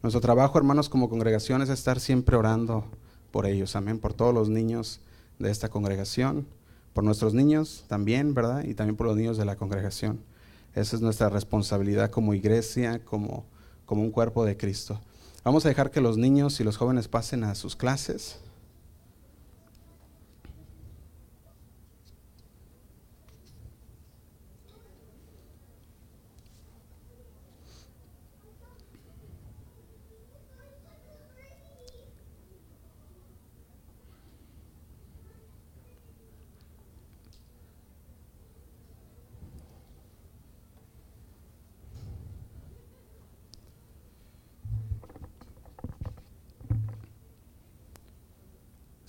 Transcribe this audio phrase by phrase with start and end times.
[0.00, 2.84] Nuestro trabajo, hermanos, como congregación es estar siempre orando
[3.32, 5.00] por ellos, amén, por todos los niños
[5.40, 6.46] de esta congregación,
[6.94, 8.62] por nuestros niños también, ¿verdad?
[8.62, 10.20] Y también por los niños de la congregación.
[10.76, 13.44] Esa es nuestra responsabilidad como iglesia, como,
[13.86, 15.00] como un cuerpo de Cristo.
[15.42, 18.38] Vamos a dejar que los niños y los jóvenes pasen a sus clases.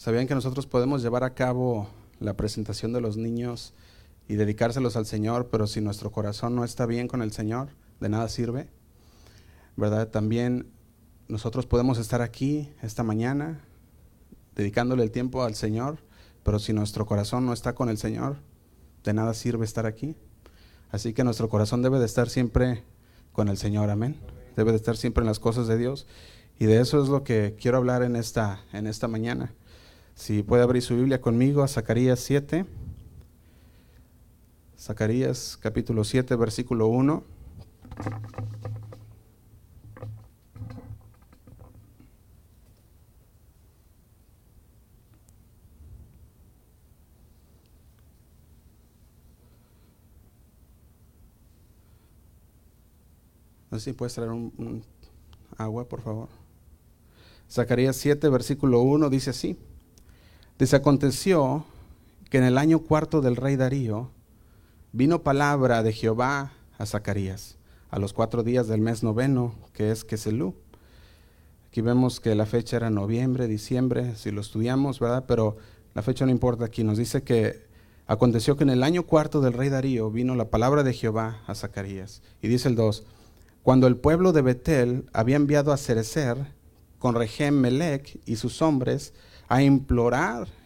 [0.10, 1.88] ¿Sabían que nosotros podemos llevar a cabo
[2.20, 3.76] la presentación de los niños
[4.28, 8.10] y dedicárselos al Señor, pero si nuestro corazón no está bien con el Señor, de
[8.10, 8.72] nada sirve?
[9.76, 10.08] ¿Verdad?
[10.08, 10.66] También
[11.28, 13.64] nosotros podemos estar aquí esta mañana
[14.56, 16.00] dedicándole el tiempo al Señor,
[16.42, 18.38] pero si nuestro corazón no está con el Señor,
[19.04, 20.16] de nada sirve estar aquí.
[20.90, 22.84] Así que nuestro corazón debe de estar siempre
[23.32, 24.20] con el Señor, amén.
[24.56, 26.08] Debe de estar siempre en las cosas de Dios.
[26.58, 29.54] Y de eso es lo que quiero hablar en esta, en esta mañana.
[30.20, 32.66] Si puede abrir su Biblia conmigo a Zacarías 7.
[34.78, 37.24] Zacarías capítulo 7, versículo 1.
[53.72, 54.84] No sé si puedes traer un,
[55.56, 56.28] agua, por favor.
[57.50, 59.58] Zacarías 7, versículo 1 dice así.
[60.60, 61.64] Dice, aconteció
[62.30, 64.12] que en el año cuarto del rey Darío
[64.92, 67.56] vino palabra de Jehová a Zacarías,
[67.90, 70.56] a los cuatro días del mes noveno, que es Keselú.
[71.70, 75.24] Aquí vemos que la fecha era noviembre, diciembre, si lo estudiamos, ¿verdad?
[75.30, 75.56] Pero
[75.94, 76.84] la fecha no importa aquí.
[76.84, 77.66] Nos dice que
[78.06, 81.56] aconteció que en el año cuarto del rey Darío vino la palabra de Jehová a
[81.56, 82.22] Zacarías.
[82.42, 83.06] Y dice el 2,
[83.64, 86.36] cuando el pueblo de Betel había enviado a Cerecer
[86.98, 87.64] con Regem
[88.26, 89.14] y sus hombres,
[89.48, 90.59] a implorar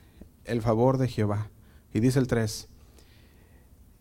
[0.45, 1.49] el favor de Jehová.
[1.93, 2.67] Y dice el 3,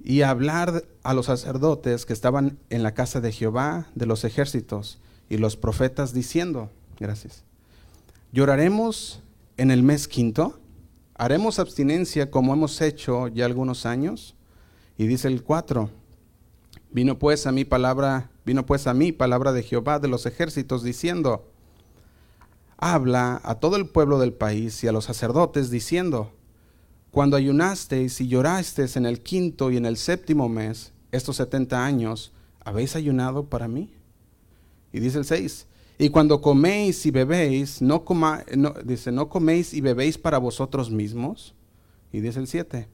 [0.05, 4.99] y hablar a los sacerdotes que estaban en la casa de Jehová de los ejércitos
[5.29, 7.45] y los profetas diciendo, gracias,
[8.33, 9.23] lloraremos
[9.57, 10.59] en el mes quinto,
[11.15, 14.35] haremos abstinencia como hemos hecho ya algunos años.
[14.99, 15.89] Y dice el 4,
[16.91, 20.83] vino pues a mí palabra, vino pues a mí palabra de Jehová de los ejércitos
[20.83, 21.52] diciendo,
[22.83, 26.33] habla a todo el pueblo del país y a los sacerdotes diciendo,
[27.13, 32.33] cuando ayunasteis y llorasteis en el quinto y en el séptimo mes, estos setenta años,
[32.59, 33.95] ¿habéis ayunado para mí?
[34.93, 38.43] Y dice el 6, y cuando coméis y bebéis, no, coma,
[38.85, 41.55] dice, ¿no coméis y bebéis para vosotros mismos?
[42.11, 42.89] Y dice el 7,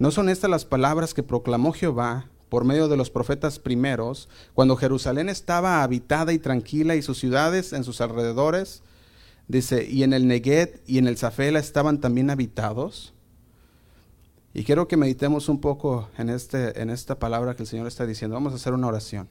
[0.00, 4.74] ¿no son estas las palabras que proclamó Jehová por medio de los profetas primeros, cuando
[4.74, 8.82] Jerusalén estaba habitada y tranquila y sus ciudades en sus alrededores
[9.50, 13.12] Dice, y en el Neguet y en el Zafela estaban también habitados.
[14.54, 18.06] Y quiero que meditemos un poco en, este, en esta palabra que el Señor está
[18.06, 18.34] diciendo.
[18.34, 19.28] Vamos a hacer una oración.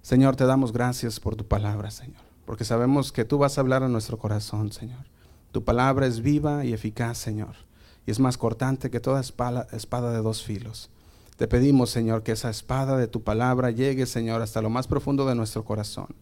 [0.00, 3.82] Señor, te damos gracias por tu palabra, Señor, porque sabemos que tú vas a hablar
[3.82, 5.04] a nuestro corazón, Señor.
[5.52, 7.54] Tu palabra es viva y eficaz, Señor,
[8.06, 10.88] y es más cortante que toda espada, espada de dos filos.
[11.36, 15.26] Te pedimos, Señor, que esa espada de tu palabra llegue, Señor, hasta lo más profundo
[15.26, 16.16] de nuestro corazón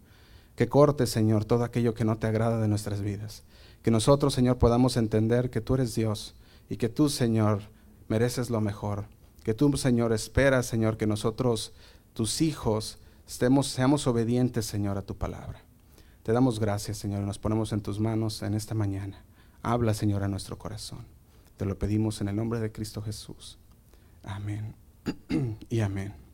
[0.56, 3.44] que corte, Señor, todo aquello que no te agrada de nuestras vidas.
[3.83, 6.34] Que nosotros, Señor, podamos entender que tú eres Dios
[6.69, 7.62] y que tú, Señor,
[8.09, 9.05] mereces lo mejor.
[9.44, 11.72] Que tú, Señor, esperas, Señor, que nosotros,
[12.15, 15.62] tus hijos, estemos, seamos obedientes, Señor, a tu palabra.
[16.22, 19.25] Te damos gracias, Señor, y nos ponemos en tus manos en esta mañana.
[19.62, 21.06] Habla, Señor, a nuestro corazón.
[21.56, 23.59] Te lo pedimos en el nombre de Cristo Jesús.
[24.25, 24.75] Amén
[25.71, 26.25] y amén.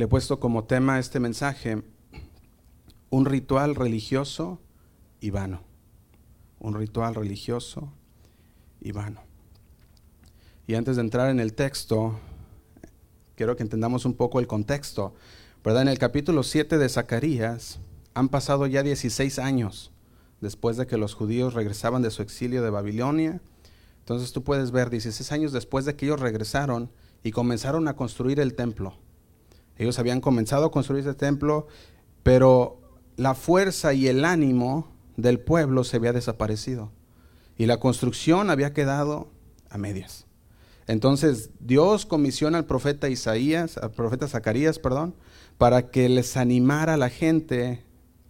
[0.00, 1.82] Le he puesto como tema este mensaje
[3.10, 4.58] un ritual religioso
[5.20, 5.60] y vano.
[6.58, 7.92] Un ritual religioso
[8.80, 9.20] y vano.
[10.66, 12.18] Y antes de entrar en el texto,
[13.36, 15.12] quiero que entendamos un poco el contexto.
[15.62, 15.82] ¿Verdad?
[15.82, 17.78] En el capítulo 7 de Zacarías
[18.14, 19.92] han pasado ya 16 años
[20.40, 23.42] después de que los judíos regresaban de su exilio de Babilonia.
[23.98, 26.90] Entonces tú puedes ver 16 años después de que ellos regresaron
[27.22, 28.96] y comenzaron a construir el templo.
[29.80, 31.66] Ellos habían comenzado a construir ese templo,
[32.22, 32.82] pero
[33.16, 36.92] la fuerza y el ánimo del pueblo se había desaparecido
[37.56, 39.30] y la construcción había quedado
[39.70, 40.26] a medias.
[40.86, 45.14] Entonces Dios comisiona al profeta Isaías, al profeta Zacarías, perdón,
[45.56, 47.82] para que les animara a la gente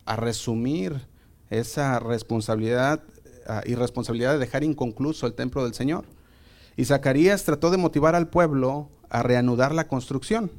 [0.04, 1.08] a resumir
[1.48, 3.02] esa responsabilidad
[3.48, 6.04] uh, y responsabilidad de dejar inconcluso el templo del Señor.
[6.76, 10.52] Y Zacarías trató de motivar al pueblo a reanudar la construcción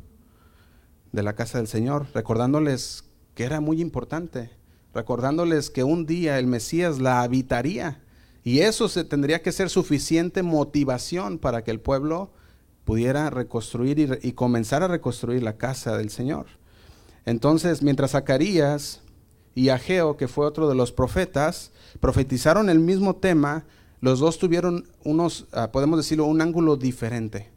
[1.11, 3.05] de la casa del Señor, recordándoles
[3.35, 4.51] que era muy importante,
[4.93, 8.01] recordándoles que un día el Mesías la habitaría
[8.43, 12.31] y eso se tendría que ser suficiente motivación para que el pueblo
[12.85, 16.47] pudiera reconstruir y, y comenzar a reconstruir la casa del Señor.
[17.25, 19.01] Entonces, mientras Zacarías
[19.53, 23.65] y Ageo, que fue otro de los profetas, profetizaron el mismo tema,
[23.99, 27.51] los dos tuvieron unos, uh, podemos decirlo, un ángulo diferente.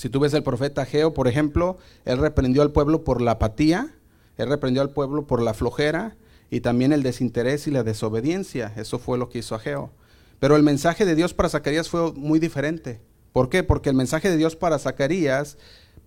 [0.00, 1.76] Si tú ves el profeta Ageo, por ejemplo,
[2.06, 3.92] él reprendió al pueblo por la apatía,
[4.38, 6.16] él reprendió al pueblo por la flojera
[6.48, 8.72] y también el desinterés y la desobediencia.
[8.76, 9.90] Eso fue lo que hizo Ageo.
[10.38, 13.02] Pero el mensaje de Dios para Zacarías fue muy diferente.
[13.34, 13.62] ¿Por qué?
[13.62, 15.58] Porque el mensaje de Dios para Zacarías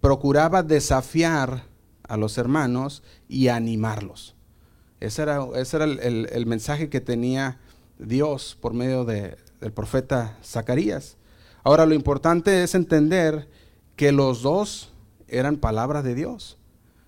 [0.02, 1.66] procuraba desafiar
[2.02, 4.34] a los hermanos y animarlos.
[5.02, 7.60] Ese era, era el, el, el, mensaje que tenía
[8.00, 11.18] Dios por medio de, del profeta Zacarías.
[11.64, 13.48] Ahora lo importante es entender
[13.96, 14.92] que los dos
[15.28, 16.58] eran palabra de Dios.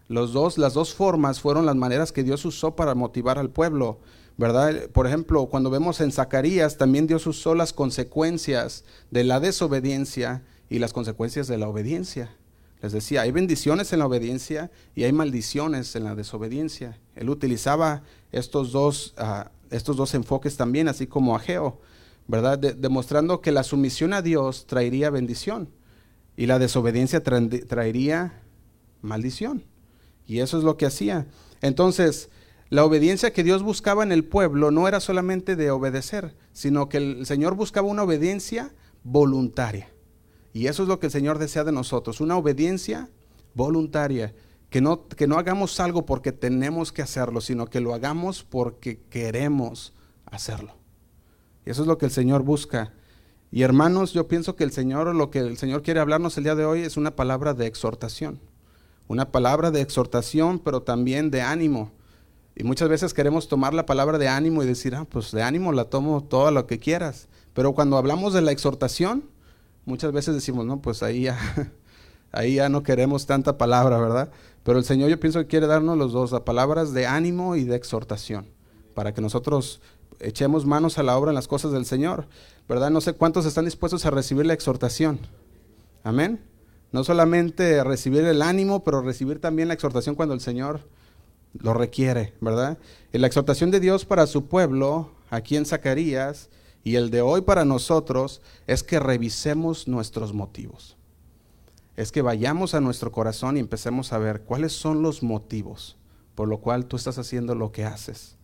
[0.07, 3.99] Los dos, las dos formas fueron las maneras que Dios usó para motivar al pueblo,
[4.37, 4.89] ¿verdad?
[4.91, 10.79] Por ejemplo, cuando vemos en Zacarías, también Dios usó las consecuencias de la desobediencia y
[10.79, 12.35] las consecuencias de la obediencia.
[12.81, 16.99] Les decía, hay bendiciones en la obediencia y hay maldiciones en la desobediencia.
[17.15, 21.79] Él utilizaba estos dos, uh, estos dos enfoques también, así como Ageo,
[22.27, 22.59] ¿verdad?
[22.59, 25.69] De, demostrando que la sumisión a Dios traería bendición
[26.37, 28.41] y la desobediencia tra traería
[29.01, 29.63] maldición.
[30.27, 31.27] Y eso es lo que hacía.
[31.61, 32.29] Entonces,
[32.69, 36.97] la obediencia que Dios buscaba en el pueblo no era solamente de obedecer, sino que
[36.97, 38.73] el Señor buscaba una obediencia
[39.03, 39.89] voluntaria.
[40.51, 43.09] Y eso es lo que el Señor desea de nosotros, una obediencia
[43.53, 44.33] voluntaria.
[44.69, 48.99] Que no, que no hagamos algo porque tenemos que hacerlo, sino que lo hagamos porque
[49.09, 49.93] queremos
[50.25, 50.75] hacerlo.
[51.65, 52.93] Y eso es lo que el Señor busca.
[53.51, 56.55] Y hermanos, yo pienso que el Señor, lo que el Señor quiere hablarnos el día
[56.55, 58.39] de hoy es una palabra de exhortación
[59.07, 61.91] una palabra de exhortación, pero también de ánimo.
[62.55, 65.71] Y muchas veces queremos tomar la palabra de ánimo y decir, ah, pues de ánimo
[65.73, 67.27] la tomo todo lo que quieras.
[67.53, 69.25] Pero cuando hablamos de la exhortación,
[69.85, 71.37] muchas veces decimos, no, pues ahí ya,
[72.31, 74.31] ahí ya no queremos tanta palabra, ¿verdad?
[74.63, 77.65] Pero el Señor yo pienso que quiere darnos los dos, las palabras de ánimo y
[77.65, 78.47] de exhortación,
[78.95, 79.81] para que nosotros
[80.19, 82.27] echemos manos a la obra en las cosas del Señor,
[82.67, 82.89] ¿verdad?
[82.89, 85.19] No sé cuántos están dispuestos a recibir la exhortación.
[86.03, 86.41] Amén.
[86.91, 90.81] No solamente recibir el ánimo, pero recibir también la exhortación cuando el Señor
[91.53, 92.77] lo requiere, ¿verdad?
[93.11, 96.49] Y la exhortación de Dios para su pueblo, aquí en Zacarías,
[96.83, 100.97] y el de hoy para nosotros, es que revisemos nuestros motivos.
[101.95, 105.97] Es que vayamos a nuestro corazón y empecemos a ver cuáles son los motivos
[106.35, 108.35] por lo cual tú estás haciendo lo que haces.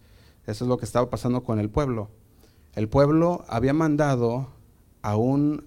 [0.47, 2.09] Eso es lo que estaba pasando con el pueblo.
[2.75, 4.49] El pueblo había mandado
[5.01, 5.65] a un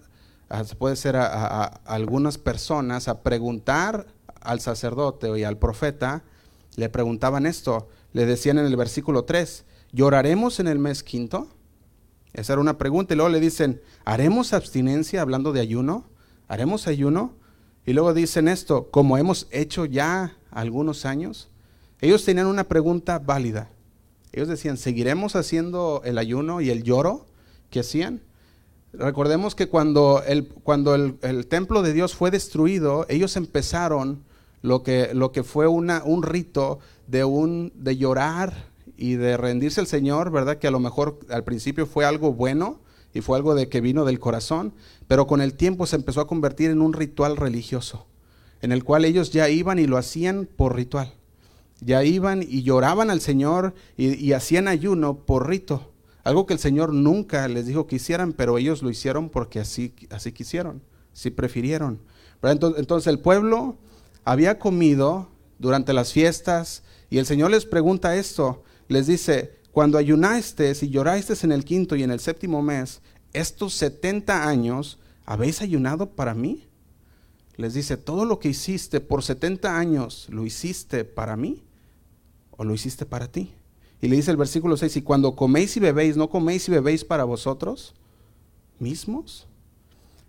[0.79, 4.07] puede ser a, a, a, algunas personas a preguntar
[4.41, 6.23] al sacerdote y al profeta,
[6.77, 11.49] le preguntaban esto, le decían en el versículo 3, ¿lloraremos en el mes quinto?
[12.33, 16.05] Esa era una pregunta y luego le dicen, ¿haremos abstinencia hablando de ayuno?
[16.49, 17.33] ¿Haremos ayuno?
[17.87, 21.49] Y luego dicen esto, como hemos hecho ya algunos años.
[22.01, 23.71] Ellos tenían una pregunta válida.
[24.35, 27.25] Ellos decían, ¿seguiremos haciendo el ayuno y el lloro
[27.71, 28.21] que hacían?
[28.93, 34.25] Recordemos que cuando, el, cuando el, el, templo de Dios fue destruido, ellos empezaron
[34.61, 39.81] lo que, lo que fue una, un rito de, un, de llorar y de rendirse
[39.81, 40.59] al Señor, ¿verdad?
[40.59, 42.81] Que a lo mejor al principio fue algo bueno
[43.13, 44.75] y fue algo de que vino del corazón,
[45.07, 48.07] pero con el tiempo se empezó a convertir en un ritual religioso,
[48.63, 51.15] en el cual ellos ya iban y lo hacían por ritual.
[51.81, 55.93] Ya iban y lloraban al Señor y, hacían ayuno por rito.
[56.23, 59.93] Algo que el Señor nunca les dijo que hicieran, pero ellos lo hicieron porque así,
[60.11, 62.01] así quisieron, así prefirieron.
[62.43, 63.77] Entonces, entonces el pueblo
[64.25, 65.29] había comido
[65.59, 71.35] durante las fiestas y el Señor les pregunta esto, les dice, cuando ayunaste y lloraste
[71.43, 73.03] en el quinto y en el séptimo mes,
[73.33, 76.67] estos 70 años, ¿habéis ayunado para mí?
[77.57, 81.64] Les dice, todo lo que hiciste por 70 años, ¿lo hiciste para mí
[82.57, 83.53] o lo hiciste para ti?
[84.01, 87.05] Y le dice el versículo 6, y cuando coméis y bebéis, ¿no coméis y bebéis
[87.05, 87.95] para vosotros
[88.79, 89.47] mismos?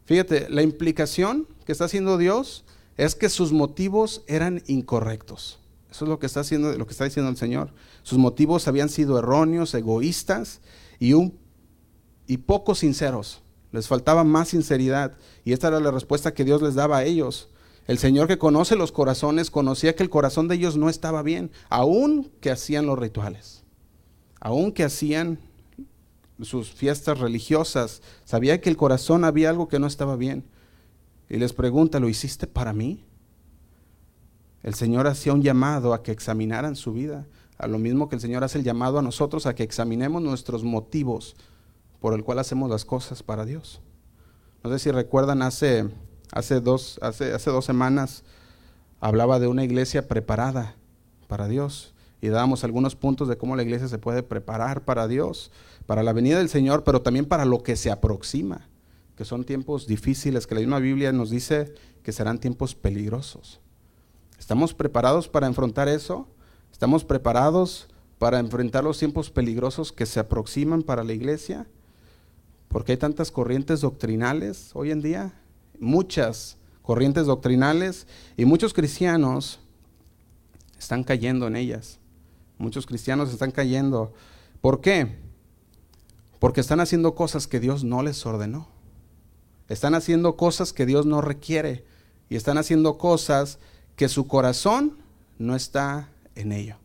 [0.05, 2.63] Fíjate, la implicación que está haciendo Dios
[2.95, 5.59] es que sus motivos eran incorrectos.
[5.91, 7.73] Eso es lo que está haciendo, lo que está diciendo el Señor.
[8.03, 10.61] Sus motivos habían sido erróneos, egoístas
[10.99, 11.13] y
[12.27, 13.41] y poco sinceros.
[13.71, 15.17] les faltaba más sinceridad.
[15.43, 17.49] Y esta era la respuesta que Dios les daba a ellos.
[17.87, 21.51] El Señor que conoce los corazones conocía que el corazón de ellos no estaba bien,
[21.69, 23.63] aun que hacían los rituales,
[24.39, 25.39] aun que hacían
[26.41, 30.43] sus fiestas religiosas, sabía que el corazón había algo que no estaba bien.
[31.29, 33.03] Y les pregunta, ¿lo hiciste para mí?
[34.63, 37.25] El Señor hacía un llamado a que examinaran su vida,
[37.57, 40.63] a lo mismo que el Señor hace el llamado a nosotros a que examinemos nuestros
[40.63, 41.35] motivos
[41.99, 43.79] por el cual hacemos las cosas para Dios.
[44.63, 45.87] No sé si recuerdan hace
[46.31, 48.23] Hace dos, hace, hace dos semanas
[48.99, 50.75] hablaba de una iglesia preparada
[51.27, 55.51] para Dios y dábamos algunos puntos de cómo la iglesia se puede preparar para Dios,
[55.85, 58.67] para la venida del Señor, pero también para lo que se aproxima,
[59.15, 63.59] que son tiempos difíciles, que la misma Biblia nos dice que serán tiempos peligrosos.
[64.39, 66.27] ¿Estamos preparados para enfrentar eso?
[66.71, 71.67] ¿Estamos preparados para enfrentar los tiempos peligrosos que se aproximan para la iglesia?
[72.67, 75.33] Porque hay tantas corrientes doctrinales hoy en día
[75.79, 79.59] muchas corrientes doctrinales y muchos cristianos
[80.77, 81.99] están cayendo en ellas.
[82.57, 84.13] Muchos cristianos están cayendo.
[84.61, 85.17] ¿Por qué?
[86.39, 88.67] Porque están haciendo cosas que Dios no les ordenó.
[89.67, 91.85] Están haciendo cosas que Dios no requiere.
[92.29, 93.59] Y están haciendo cosas
[93.95, 94.97] que su corazón
[95.37, 96.77] no está en ello.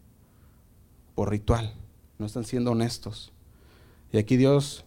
[1.15, 1.75] Por ritual.
[2.19, 3.33] No están siendo honestos.
[4.13, 4.85] Y aquí Dios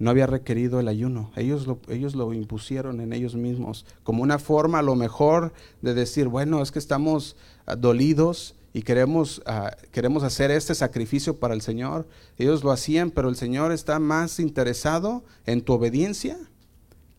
[0.00, 1.30] no había requerido el ayuno.
[1.36, 5.52] Ellos lo, ellos lo impusieron en ellos mismos como una forma a lo mejor
[5.82, 11.38] de decir, bueno, es que estamos ah, dolidos y queremos, ah, queremos hacer este sacrificio
[11.38, 12.08] para el Señor.
[12.38, 16.38] Ellos lo hacían, pero el Señor está más interesado en tu obediencia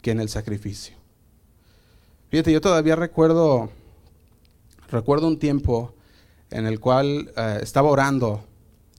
[0.01, 0.95] que en el sacrificio.
[2.31, 3.69] Fíjate, yo todavía recuerdo,
[4.89, 5.93] recuerdo un tiempo
[6.49, 8.43] en el cual ah, estaba orando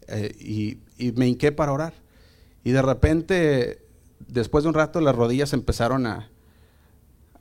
[0.07, 2.02] eh, y, y me hinqué para orar.
[2.65, 3.85] Y de repente,
[4.29, 6.31] después de un rato, las rodillas empezaron a,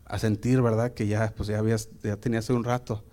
[0.06, 0.94] a sentir, ¿verdad?
[0.94, 3.04] Que ya, pues ya, habías, ya tenía hace un rato.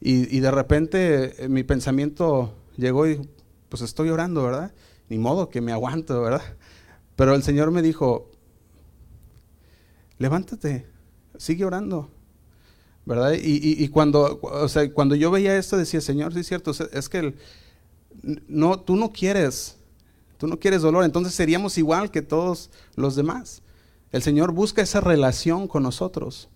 [0.00, 3.20] Y, y, de repente eh, mi pensamiento llegó y
[3.68, 4.72] pues estoy orando, ¿verdad?
[5.08, 6.42] Ni modo que me aguanto, ¿verdad?
[7.16, 8.30] Pero el Señor me dijo,
[10.18, 10.86] levántate,
[11.36, 12.10] sigue orando,
[13.06, 13.32] ¿verdad?
[13.32, 17.08] Y, y, cuando, o sea, cuando yo veía esto decía, Señor, sí es cierto, es
[17.08, 17.34] que
[18.48, 19.79] no, tú no quieres
[20.40, 23.60] Tú no quieres dolor, entonces seríamos igual que todos los demás.
[24.10, 26.48] El Señor busca esa relación con nosotros.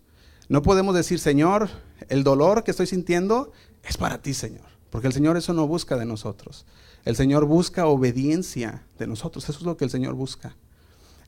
[0.49, 1.69] No podemos decir, Señor,
[2.09, 4.64] el dolor que estoy sintiendo es para ti, Señor.
[4.88, 6.64] Porque el Señor eso no busca de nosotros.
[7.05, 9.50] El Señor busca obediencia de nosotros.
[9.50, 10.57] Eso es lo que el Señor busca.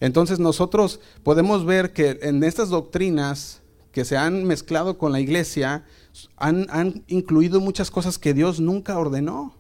[0.01, 3.61] Entonces nosotros podemos ver que en estas doctrinas
[3.93, 5.85] que se han mezclado con la iglesia,
[6.37, 9.56] han, han incluido muchas cosas que Dios nunca ordenó.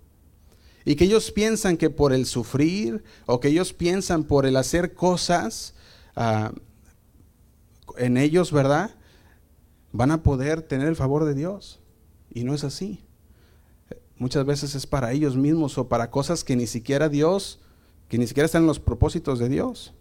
[0.88, 4.94] Y que ellos piensan que por el sufrir o que ellos piensan por el hacer
[4.94, 5.74] cosas
[6.14, 6.52] ah,
[7.98, 8.94] en ellos, ¿verdad?
[9.90, 11.80] Van a poder tener el favor de Dios.
[12.32, 13.04] Y no es así.
[14.16, 17.58] Muchas veces es para ellos mismos o para cosas que ni siquiera Dios,
[18.08, 19.92] que ni siquiera están en los propósitos de Dios.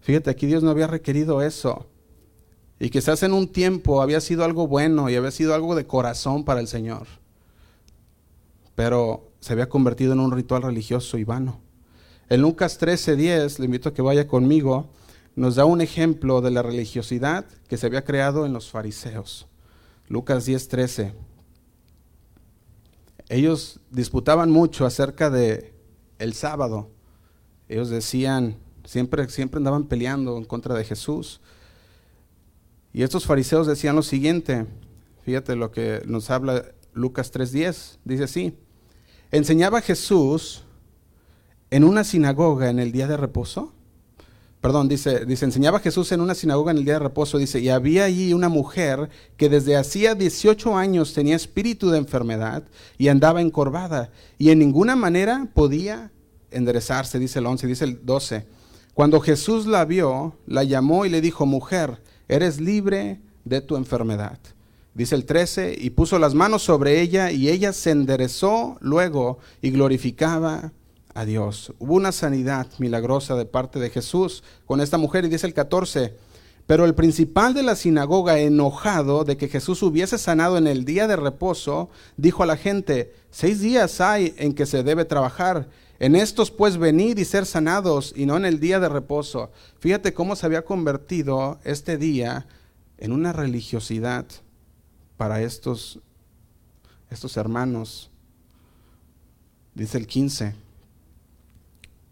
[0.00, 1.86] Fíjate, aquí Dios no había requerido eso.
[2.80, 6.44] Y quizás en un tiempo había sido algo bueno y había sido algo de corazón
[6.44, 7.06] para el Señor
[8.78, 11.60] pero se había convertido en un ritual religioso y vano.
[12.28, 14.88] En Lucas 13:10, le invito a que vaya conmigo,
[15.34, 19.48] nos da un ejemplo de la religiosidad que se había creado en los fariseos.
[20.06, 21.12] Lucas 10:13.
[23.28, 25.74] Ellos disputaban mucho acerca de
[26.20, 26.88] el sábado.
[27.68, 31.40] Ellos decían, siempre siempre andaban peleando en contra de Jesús.
[32.92, 34.66] Y estos fariseos decían lo siguiente,
[35.24, 38.56] fíjate lo que nos habla Lucas 3:10, dice así:
[39.30, 40.64] ¿Enseñaba Jesús
[41.70, 43.72] en una sinagoga en el día de reposo?
[44.60, 47.68] Perdón, dice, dice, enseñaba Jesús en una sinagoga en el día de reposo, dice, y
[47.68, 52.64] había allí una mujer que desde hacía 18 años tenía espíritu de enfermedad
[52.96, 56.10] y andaba encorvada y en ninguna manera podía
[56.50, 58.46] enderezarse, dice el 11, dice el 12.
[58.94, 64.38] Cuando Jesús la vio, la llamó y le dijo, mujer, eres libre de tu enfermedad.
[64.98, 69.70] Dice el 13, y puso las manos sobre ella y ella se enderezó luego y
[69.70, 70.72] glorificaba
[71.14, 71.72] a Dios.
[71.78, 76.16] Hubo una sanidad milagrosa de parte de Jesús con esta mujer y dice el 14,
[76.66, 81.06] pero el principal de la sinagoga, enojado de que Jesús hubiese sanado en el día
[81.06, 85.68] de reposo, dijo a la gente, seis días hay en que se debe trabajar.
[86.00, 89.52] En estos pues venid y ser sanados y no en el día de reposo.
[89.78, 92.48] Fíjate cómo se había convertido este día
[92.98, 94.26] en una religiosidad
[95.18, 96.00] para estos,
[97.10, 98.10] estos hermanos.
[99.74, 100.54] Dice el 15.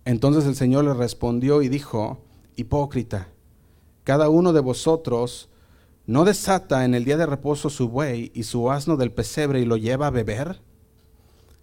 [0.05, 2.19] Entonces el Señor le respondió y dijo,
[2.57, 3.29] hipócrita,
[4.05, 5.49] cada uno de vosotros
[6.07, 9.65] no desata en el día de reposo su buey y su asno del pesebre y
[9.65, 10.61] lo lleva a beber.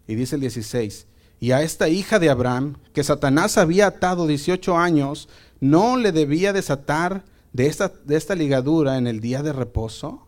[0.07, 1.07] Y dice el 16,
[1.39, 6.51] y a esta hija de Abraham, que Satanás había atado 18 años, ¿no le debía
[6.51, 7.23] desatar
[7.53, 10.27] de esta, de esta ligadura en el día de reposo?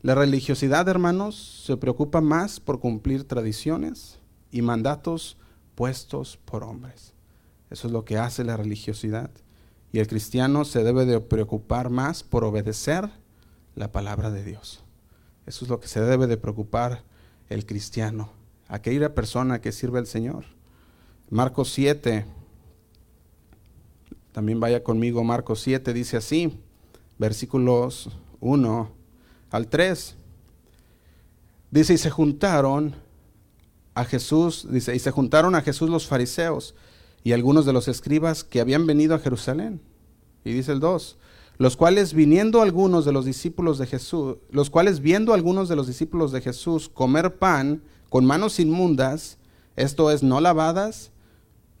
[0.00, 4.20] La religiosidad, hermanos, se preocupa más por cumplir tradiciones
[4.52, 5.36] y mandatos
[5.74, 7.14] puestos por hombres.
[7.68, 9.30] Eso es lo que hace la religiosidad.
[9.90, 13.10] Y el cristiano se debe de preocupar más por obedecer
[13.74, 14.84] la palabra de Dios.
[15.46, 17.02] Eso es lo que se debe de preocupar
[17.48, 18.30] el cristiano,
[18.68, 20.44] aquella persona que sirve al Señor.
[21.28, 22.24] Marcos 7,
[24.30, 26.56] también vaya conmigo, Marcos 7 dice así,
[27.18, 28.97] versículos 1
[29.50, 30.16] al 3.
[31.70, 32.94] Dice, y se juntaron
[33.94, 36.74] a Jesús, dice, y se juntaron a Jesús los fariseos
[37.24, 39.80] y algunos de los escribas que habían venido a Jerusalén.
[40.44, 41.18] Y dice el 2,
[41.58, 45.86] los cuales viniendo algunos de los discípulos de Jesús, los cuales viendo algunos de los
[45.86, 49.38] discípulos de Jesús comer pan con manos inmundas,
[49.76, 51.10] esto es, no lavadas,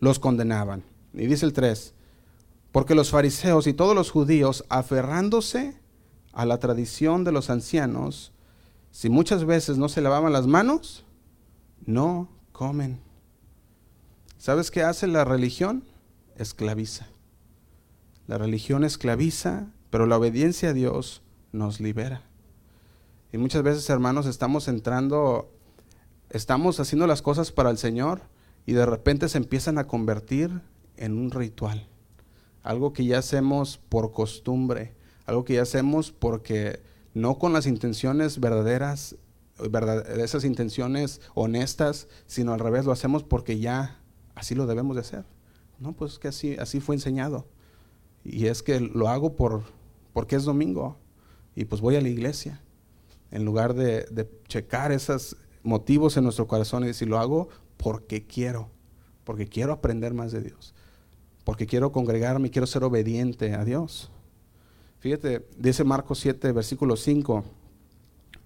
[0.00, 0.82] los condenaban.
[1.14, 1.94] Y dice el 3,
[2.72, 5.76] porque los fariseos y todos los judíos, aferrándose
[6.32, 8.32] a la tradición de los ancianos,
[8.90, 11.04] si muchas veces no se lavaban las manos,
[11.84, 13.00] no comen.
[14.38, 15.84] ¿Sabes qué hace la religión?
[16.36, 17.06] Esclaviza.
[18.26, 22.22] La religión esclaviza, pero la obediencia a Dios nos libera.
[23.32, 25.50] Y muchas veces, hermanos, estamos entrando,
[26.30, 28.22] estamos haciendo las cosas para el Señor
[28.66, 30.62] y de repente se empiezan a convertir
[30.96, 31.88] en un ritual.
[32.62, 34.94] Algo que ya hacemos por costumbre,
[35.28, 36.80] algo que ya hacemos porque
[37.12, 39.16] no con las intenciones verdaderas
[40.18, 44.00] esas intenciones honestas, sino al revés, lo hacemos porque ya
[44.34, 45.24] así lo debemos de hacer.
[45.78, 47.46] No, pues que así, así fue enseñado.
[48.24, 49.64] Y es que lo hago por,
[50.12, 50.96] porque es domingo
[51.54, 52.62] y pues voy a la iglesia.
[53.30, 58.26] En lugar de, de checar esos motivos en nuestro corazón y decir, lo hago porque
[58.26, 58.70] quiero,
[59.24, 60.74] porque quiero aprender más de Dios,
[61.44, 64.10] porque quiero congregarme, quiero ser obediente a Dios.
[65.00, 67.44] Fíjate, dice Marcos 7, versículo 5.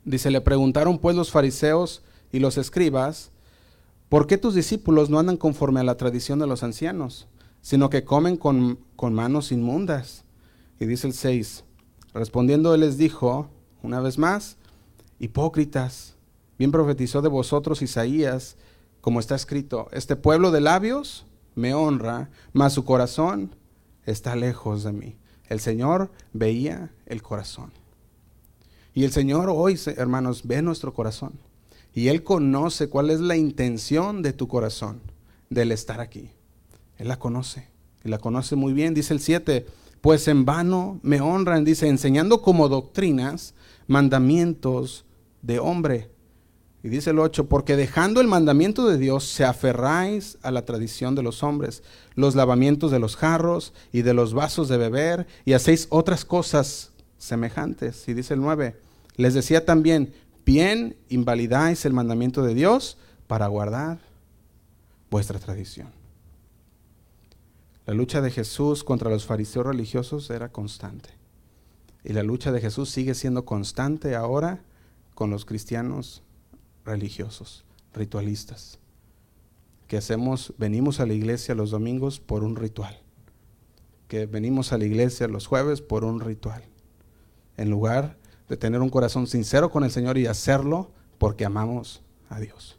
[0.04, 3.30] Dice, le preguntaron pues los fariseos y los escribas,
[4.08, 7.26] ¿por qué tus discípulos no andan conforme a la tradición de los ancianos,
[7.62, 10.24] sino que comen con, manos inmundas?
[10.78, 11.64] Y dice el 6,
[12.12, 13.48] respondiendo él les dijo,
[13.82, 14.58] una vez más,
[15.18, 16.16] hipócritas,
[16.58, 18.56] bien profetizó de vosotros Isaías,
[19.00, 23.54] como está escrito, este pueblo de labios me honra, mas su corazón
[24.04, 25.16] está lejos de mí.
[25.52, 27.72] El Señor veía el corazón.
[28.94, 31.34] Y el Señor hoy, hermanos, ve nuestro corazón.
[31.92, 35.02] Y Él conoce cuál es la intención de tu corazón
[35.50, 36.30] del estar aquí.
[36.96, 37.68] Él la conoce.
[38.02, 38.94] Y la conoce muy bien.
[38.94, 39.66] Dice el 7,
[40.00, 43.52] pues en vano me honran, dice, enseñando como doctrinas
[43.86, 45.04] mandamientos
[45.42, 46.08] de hombre.
[46.84, 51.14] Y dice el 8, porque dejando el mandamiento de Dios, se aferráis a la tradición
[51.14, 51.84] de los hombres,
[52.16, 56.90] los lavamientos de los jarros y de los vasos de beber, y hacéis otras cosas
[57.18, 58.08] semejantes.
[58.08, 58.76] Y dice el 9,
[59.16, 60.12] les decía también,
[60.44, 64.00] bien invalidáis el mandamiento de Dios para guardar
[65.08, 65.92] vuestra tradición.
[67.86, 71.10] La lucha de Jesús contra los fariseos religiosos era constante.
[72.04, 74.64] Y la lucha de Jesús sigue siendo constante ahora
[75.14, 76.22] con los cristianos
[76.84, 77.64] religiosos,
[77.94, 78.78] ritualistas,
[79.88, 82.98] que hacemos, venimos a la iglesia los domingos por un ritual,
[84.08, 86.62] que venimos a la iglesia los jueves por un ritual,
[87.56, 88.16] en lugar
[88.48, 92.78] de tener un corazón sincero con el Señor y hacerlo porque amamos a Dios.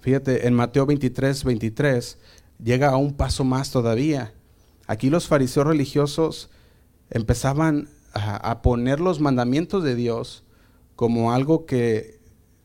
[0.00, 2.18] Fíjate, en Mateo 23, 23
[2.62, 4.32] llega a un paso más todavía.
[4.86, 6.50] Aquí los fariseos religiosos
[7.10, 10.44] empezaban a, a, poner los mandamientos de Dios
[10.98, 12.18] como algo que,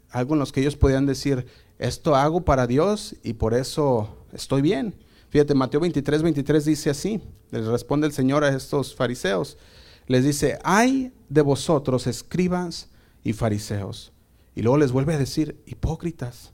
[0.09, 1.45] algo en los que ellos podían decir,
[1.77, 4.95] esto hago para Dios y por eso estoy bien.
[5.29, 9.59] Fíjate, Mateo 23, 23 dice así, les responde el Señor a estos fariseos,
[10.07, 12.89] les dice, hay de vosotros escribas
[13.23, 14.11] y fariseos.
[14.55, 16.53] Y luego les vuelve a decir, hipócritas,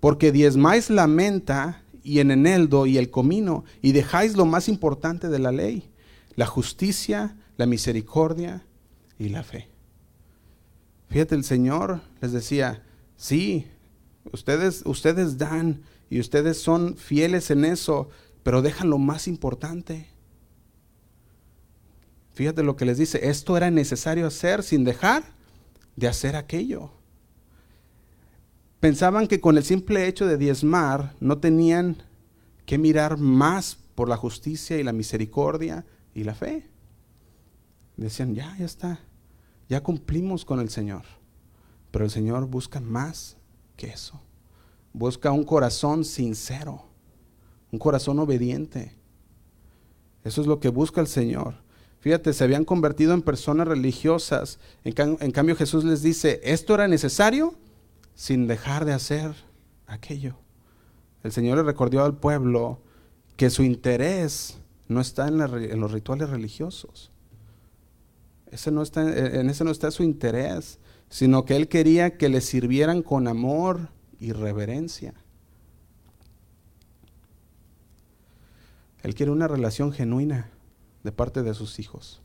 [0.00, 5.28] porque diezmáis la menta y en eneldo y el comino y dejáis lo más importante
[5.28, 5.92] de la ley,
[6.34, 8.66] la justicia, la misericordia
[9.16, 9.73] y la fe.
[11.14, 12.82] Fíjate, el Señor les decía,
[13.16, 13.68] sí,
[14.32, 18.08] ustedes, ustedes dan y ustedes son fieles en eso,
[18.42, 20.08] pero dejan lo más importante.
[22.32, 25.22] Fíjate lo que les dice, esto era necesario hacer sin dejar
[25.94, 26.90] de hacer aquello.
[28.80, 32.02] pensaban que con el simple hecho de diezmar no tenían
[32.66, 36.68] que mirar más por la justicia y la misericordia y la fe.
[37.96, 38.98] Decían, ya, ya está,
[39.68, 41.02] ya cumplimos con el Señor.
[41.90, 43.36] Pero el Señor busca más
[43.76, 44.20] que eso.
[44.92, 46.84] Busca un corazón sincero,
[47.70, 48.96] un corazón obediente.
[50.22, 51.54] Eso es lo que busca el Señor.
[52.00, 54.58] Fíjate, se habían convertido en personas religiosas.
[54.84, 57.54] En, en, cambio Jesús les dice, esto era necesario
[58.14, 59.34] sin dejar de hacer
[59.86, 60.36] aquello.
[61.22, 62.80] El Señor le recordó al pueblo
[63.36, 65.38] que su interés no está en,
[65.80, 67.10] los rituales religiosos.
[68.54, 72.40] Ese no está, en ese no está su interés, sino que Él quería que le
[72.40, 73.88] sirvieran con amor
[74.20, 75.12] y reverencia.
[79.02, 80.52] Él quiere una relación genuina
[81.02, 82.22] de parte de sus hijos.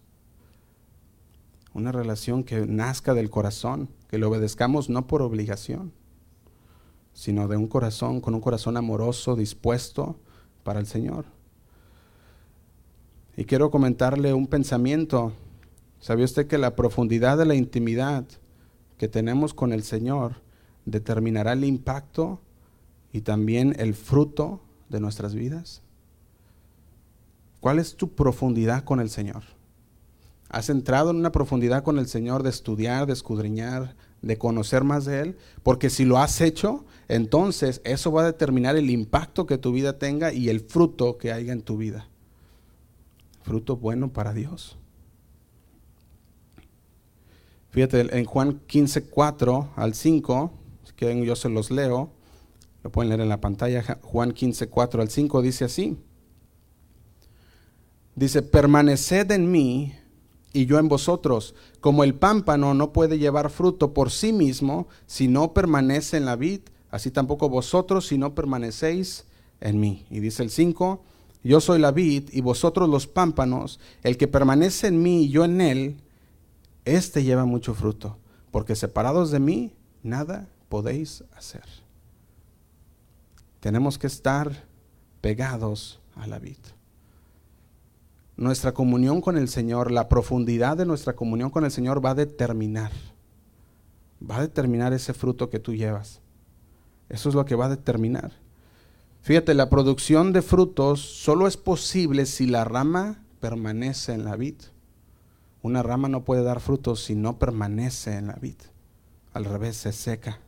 [1.74, 5.94] Una relación que nazca del corazón, que le obedezcamos no por obligación,
[7.12, 10.20] sino de un corazón, con un corazón amoroso, dispuesto
[10.64, 11.26] para el Señor.
[13.36, 15.34] Y quiero comentarle un pensamiento.
[16.00, 18.26] ¿Sabía usted que la profundidad de la intimidad
[18.98, 20.36] que tenemos con el Señor
[20.86, 22.42] determinará el impacto
[23.12, 25.82] y también el fruto de nuestras vidas?
[27.60, 29.44] ¿Cuál es tu profundidad con el Señor?
[30.50, 35.06] ¿Has entrado en una profundidad con el Señor de estudiar, de escudriñar, de conocer más
[35.06, 35.38] de Él?
[35.62, 40.00] Porque si lo has hecho, entonces eso va a determinar el impacto que tu vida
[40.00, 42.08] tenga y el fruto que haya en tu vida.
[43.44, 44.79] Fruto bueno para Dios.
[47.72, 50.52] Fíjate, en Juan 15, 4 al 5,
[50.86, 52.12] si quieren yo se los leo,
[52.84, 55.98] lo pueden leer en la pantalla, Juan 15, 4 al 5 dice así.
[58.16, 59.94] Dice, permaneced en mí
[60.52, 61.56] y yo en vosotros.
[61.80, 66.36] Como el pámpano no puede llevar fruto por sí mismo si no permanece en la
[66.36, 69.26] vid, así tampoco vosotros si no permanecéis
[69.62, 70.06] en mí.
[70.10, 71.02] Y dice el 5,
[71.44, 75.46] yo soy la vid y vosotros los pámpanos, el que permanece en mí y yo
[75.46, 75.98] en él,
[76.96, 78.18] éste lleva mucho fruto,
[78.52, 79.74] porque separados de mí,
[80.04, 81.64] nada podéis hacer.
[83.60, 84.66] Tenemos que estar
[85.22, 86.58] pegados a la vid
[88.40, 92.16] nuestra comunión con el Señor, la profundidad de nuestra comunión con el Señor va a
[92.16, 92.92] determinar,
[94.28, 96.22] va a determinar ese fruto que tú llevas.
[97.10, 98.32] Eso es lo que va a determinar.
[99.22, 104.56] Fíjate, la producción de frutos solo es posible si la rama permanece en la vid.
[105.62, 108.56] Una rama no puede dar frutos si no permanece en la vid.
[109.34, 110.40] Al revés, se seca.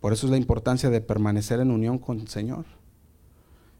[0.00, 2.64] Por eso es la importancia de permanecer en unión con el Señor.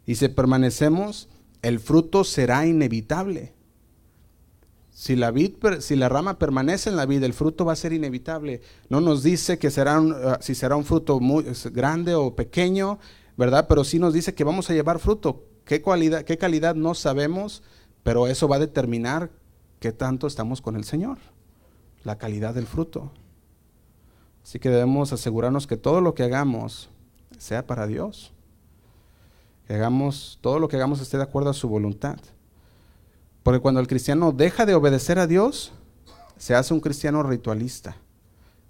[0.06, 1.28] Y si permanecemos,
[1.62, 3.54] el fruto será inevitable.
[4.90, 7.92] Si la, vid, si la rama permanece en la vida, el fruto va a ser
[7.92, 8.60] inevitable.
[8.88, 12.98] No nos dice que será uh, si será un fruto muy grande o pequeño,
[13.36, 13.66] ¿verdad?
[13.68, 15.46] Pero sí nos dice que vamos a llevar fruto.
[15.64, 15.82] ¿Qué,
[16.24, 17.62] qué calidad no sabemos?
[18.02, 19.30] Pero eso va a determinar
[19.80, 21.18] qué tanto estamos con el Señor.
[22.04, 23.12] La calidad del fruto.
[24.42, 26.90] Así que debemos asegurarnos que todo lo que hagamos
[27.38, 28.34] sea para Dios
[29.66, 32.18] que hagamos, todo lo que hagamos esté de acuerdo a su voluntad.
[33.42, 35.72] Porque cuando el cristiano deja de obedecer a Dios,
[36.36, 37.96] se hace un cristiano ritualista.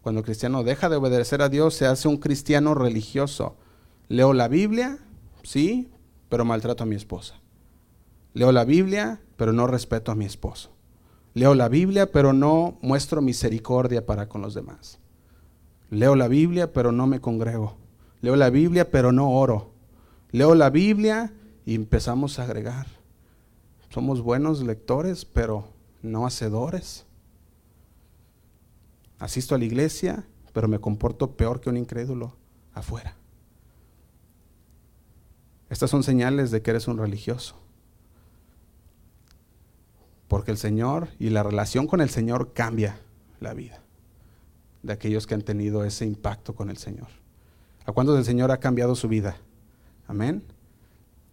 [0.02, 3.56] Cuando el cristiano deja de obedecer a Dios, se hace un cristiano religioso.
[4.08, 4.98] Leo la Biblia,
[5.42, 5.90] sí,
[6.28, 7.40] pero maltrato a mi esposa.
[8.34, 10.73] Leo la Biblia, pero no respeto a mi esposo.
[11.34, 15.00] Leo la Biblia, pero no muestro misericordia para con los demás.
[15.90, 17.76] Leo la Biblia, pero no me congrego.
[18.20, 19.72] Leo la Biblia, pero no oro.
[20.30, 21.34] Leo la Biblia
[21.66, 22.86] y empezamos a agregar.
[23.90, 25.68] Somos buenos lectores, pero
[26.02, 27.04] no hacedores.
[29.18, 32.36] Asisto a la iglesia, pero me comporto peor que un incrédulo
[32.72, 33.16] afuera.
[35.68, 37.63] Estas son señales de que eres un religioso.
[40.28, 43.00] Porque el Señor y la relación con el Señor cambia
[43.40, 43.80] la vida
[44.82, 47.08] de aquellos que han tenido ese impacto con el Señor.
[47.86, 49.36] ¿A cuántos el Señor ha cambiado su vida?
[50.06, 50.42] Amén.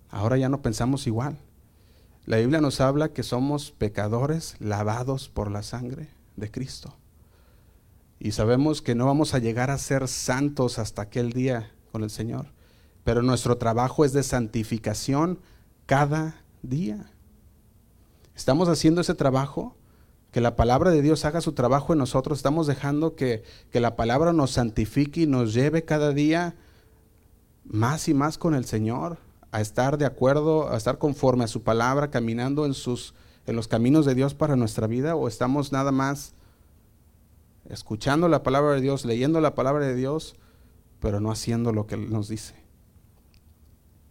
[0.09, 1.37] Ahora ya no pensamos igual.
[2.25, 6.95] La Biblia nos habla que somos pecadores lavados por la sangre de Cristo.
[8.19, 12.09] Y sabemos que no vamos a llegar a ser santos hasta aquel día con el
[12.09, 12.47] Señor.
[13.03, 15.39] Pero nuestro trabajo es de santificación
[15.87, 17.09] cada día.
[18.41, 19.75] Estamos haciendo ese trabajo,
[20.31, 22.39] que la palabra de Dios haga su trabajo en nosotros.
[22.39, 26.55] Estamos dejando que, que la palabra nos santifique y nos lleve cada día
[27.65, 29.19] más y más con el Señor,
[29.51, 33.13] a estar de acuerdo, a estar conforme a su palabra, caminando en sus
[33.45, 36.33] en los caminos de Dios para nuestra vida o estamos nada más
[37.69, 40.33] escuchando la palabra de Dios, leyendo la palabra de Dios,
[40.99, 42.55] pero no haciendo lo que Él nos dice.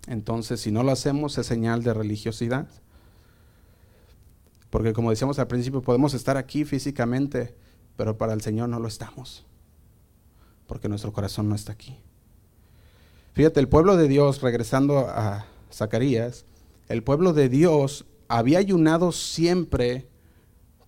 [0.06, 2.68] Entonces, si no lo hacemos, es señal de religiosidad.
[4.70, 7.54] Porque como decíamos al principio, podemos estar aquí físicamente,
[7.96, 9.44] pero para el Señor no lo estamos.
[10.66, 11.98] Porque nuestro corazón no está aquí.
[13.32, 16.44] Fíjate, el pueblo de Dios, regresando a Zacarías,
[16.88, 20.08] el pueblo de Dios había ayunado siempre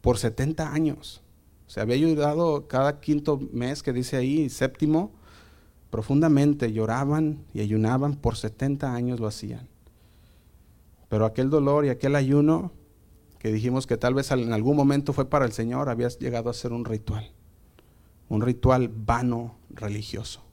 [0.01, 1.23] por 70 años.
[1.66, 5.12] Se había ayudado cada quinto mes que dice ahí, séptimo,
[5.90, 9.68] profundamente lloraban y ayunaban, por 70 años lo hacían.
[11.09, 12.73] Pero aquel dolor y aquel ayuno
[13.42, 16.55] que dijimos que tal vez en algún momento fue para el Señor, había llegado a
[16.55, 17.33] ser un ritual,
[18.28, 20.44] un ritual vano religioso,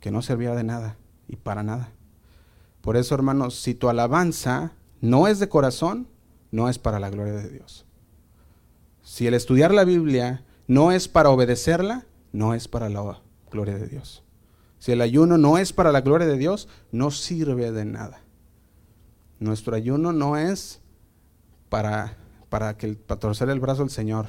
[0.00, 1.92] que no servía de nada y para nada.
[2.82, 6.08] Por eso, hermanos, si tu alabanza no es de corazón,
[6.50, 7.86] no es para la gloria de Dios.
[9.02, 13.88] Si el estudiar la Biblia no es para obedecerla, no es para la gloria de
[13.88, 14.24] Dios.
[14.78, 18.20] Si el ayuno no es para la gloria de Dios, no sirve de nada.
[19.40, 20.82] Nuestro ayuno no es
[21.68, 22.16] para,
[22.48, 24.26] para, que, torcer el brazo del Señor.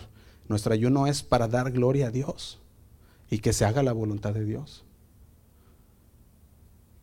[0.48, 2.60] Nuestro ayuno es para dar gloria a Dios
[3.30, 4.84] y que se haga la voluntad de Dios.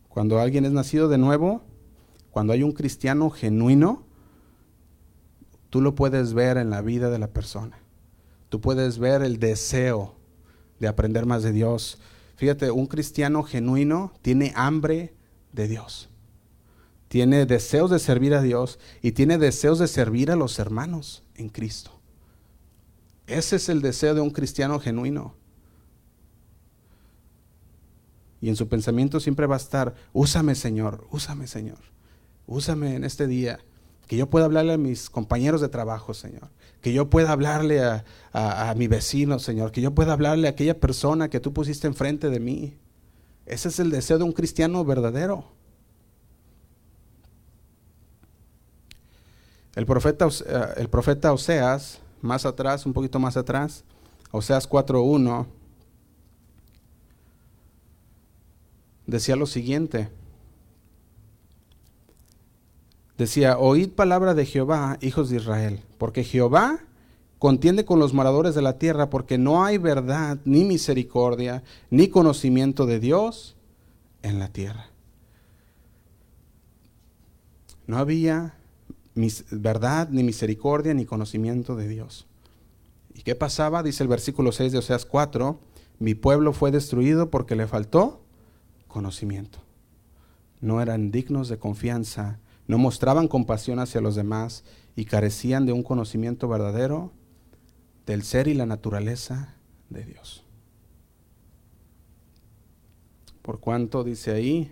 [0.09, 1.61] Cuando alguien es nacido de nuevo,
[2.31, 4.03] cuando hay un cristiano genuino,
[5.69, 7.79] tú lo puedes ver en la vida de la persona.
[8.49, 10.15] Tú puedes ver el deseo
[10.79, 11.99] de aprender más de Dios.
[12.35, 15.13] Fíjate, un cristiano genuino tiene hambre
[15.53, 16.09] de Dios.
[17.07, 21.49] Tiene deseos de servir a Dios y tiene deseos de servir a los hermanos en
[21.49, 21.91] Cristo.
[23.27, 25.35] Ese es el deseo de un cristiano genuino.
[28.39, 31.79] Y en su pensamiento siempre va a estar, úsame Señor, úsame Señor,
[32.45, 33.59] úsame en este día
[34.07, 36.49] que yo pueda hablarle a mis compañeros de trabajo, Señor,
[36.81, 41.29] que yo pueda hablarle a, mi vecino, Señor, que yo pueda hablarle a aquella persona
[41.29, 42.77] que tú pusiste enfrente de mí.
[43.45, 45.56] Ese es el deseo de un cristiano verdadero.
[49.77, 53.83] El profeta, eh, el profeta Oseas, más atrás, un poquito más atrás,
[54.31, 55.45] Oseas 4.1,
[59.05, 60.09] decía lo siguiente.
[63.19, 66.79] decía, oíd palabra de Jehová, hijos de Israel, porque Jehová
[67.37, 71.61] contiende con los moradores de la tierra, porque no hay verdad, ni misericordia,
[71.91, 73.55] ni conocimiento de Dios
[74.23, 74.87] en la tierra.
[77.85, 78.56] No había
[79.51, 82.27] verdad, ni misericordia, ni conocimiento de Dios.
[83.13, 83.83] ¿Y qué pasaba?
[83.83, 85.59] Dice el versículo 6 de Oseas 4,
[85.99, 88.21] mi pueblo fue destruido porque le faltó
[88.87, 89.59] conocimiento.
[90.61, 94.63] No eran dignos de confianza no mostraban compasión hacia los demás
[94.95, 97.11] y carecían de un conocimiento verdadero
[98.05, 99.55] del ser y la naturaleza
[99.89, 100.43] de Dios.
[103.41, 104.71] Por cuanto dice ahí,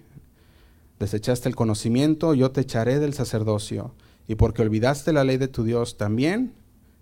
[1.00, 3.94] desechaste el conocimiento, yo te echaré del sacerdocio,
[4.28, 6.54] y porque olvidaste la ley de tu Dios también,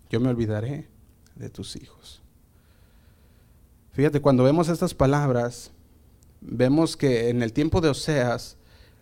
[0.09, 0.87] yo me olvidaré
[1.35, 2.21] de tus hijos.
[3.93, 5.71] Fíjate, cuando vemos estas palabras,
[6.41, 8.57] vemos que en el tiempo de Oseas,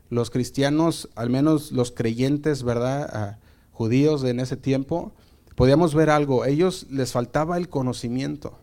[0.09, 3.09] los cristianos, al menos los creyentes, ¿verdad?
[3.13, 3.37] Ah,
[3.71, 5.13] judíos en ese tiempo,
[5.55, 6.45] podíamos ver algo.
[6.45, 8.59] Ellos les faltaba el conocimiento.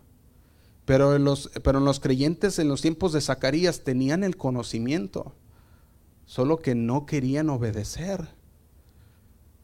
[0.84, 5.34] Pero en, los, pero en los creyentes en los tiempos de Zacarías tenían el conocimiento,
[6.24, 8.28] solo que no querían obedecer.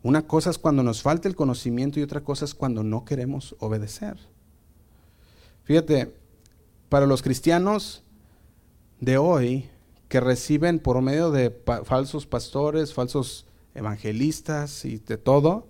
[0.04, 3.56] Una cosa es cuando nos falta el conocimiento y otra cosa es cuando no queremos
[3.58, 4.18] obedecer.
[5.64, 6.14] Fíjate,
[6.90, 8.02] para los cristianos
[9.00, 9.70] de hoy,
[10.08, 11.50] que reciben por medio de
[11.84, 15.66] falsos pastores, falsos evangelistas y de todo,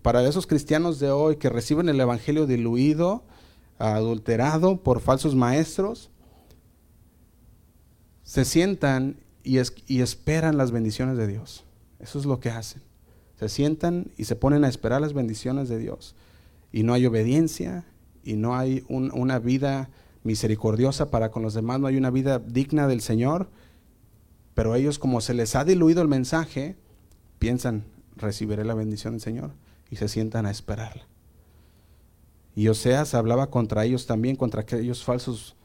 [0.00, 3.24] para esos cristianos de hoy que reciben el evangelio diluido,
[3.78, 6.08] adulterado por falsos maestros,
[8.24, 9.58] se sientan y,
[10.00, 11.64] esperan las bendiciones de Dios.
[11.98, 12.80] Eso es lo que hacen.
[13.38, 16.14] Se sientan y se ponen a esperar las bendiciones de Dios.
[16.72, 17.84] Y no hay obediencia
[18.22, 19.90] y no hay una vida
[20.24, 23.48] misericordiosa para con los demás, no hay una vida digna del Señor
[24.56, 26.76] pero ellos como se les ha diluido el mensaje,
[27.38, 27.84] piensan,
[28.16, 29.50] recibiré la bendición del Señor
[29.90, 31.06] y se sientan a esperarla.
[32.54, 35.56] Y Oseas hablaba contra ellos también, contra aquellos falsos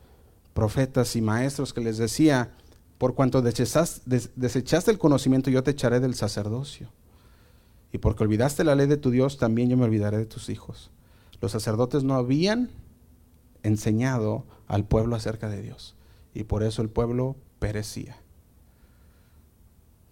[0.53, 2.51] profetas y maestros que les decía,
[2.97, 6.89] por cuanto desechaste el conocimiento, yo te echaré del sacerdocio.
[7.91, 10.91] Y porque olvidaste la ley de tu Dios, también yo me olvidaré de tus hijos.
[11.41, 12.69] Los sacerdotes no habían
[13.63, 15.95] enseñado al pueblo acerca de Dios.
[16.33, 18.17] Y por eso el pueblo perecía.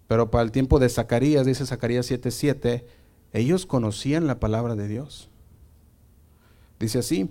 [0.08, 2.84] Pero para el tiempo de Zacarías, dice Zacarías 7:7,
[3.32, 5.30] ellos conocían la palabra de Dios.
[6.80, 7.30] Dice así,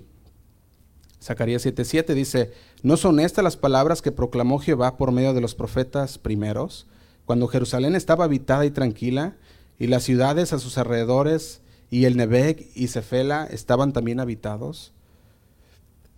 [1.22, 5.56] Zacarías 7:7 dice, ¿No son estas las palabras que proclamó Jehová por medio de los
[5.56, 6.88] profetas primeros,
[7.26, 9.36] cuando Jerusalén estaba habitada y tranquila,
[9.80, 14.94] y las ciudades a sus alrededores, y el Nebeg y Cefela estaban también habitados?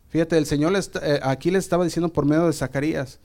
[0.09, 3.19] Fíjate, el Señor eh, aquí le estaba diciendo por medio de Zacarías,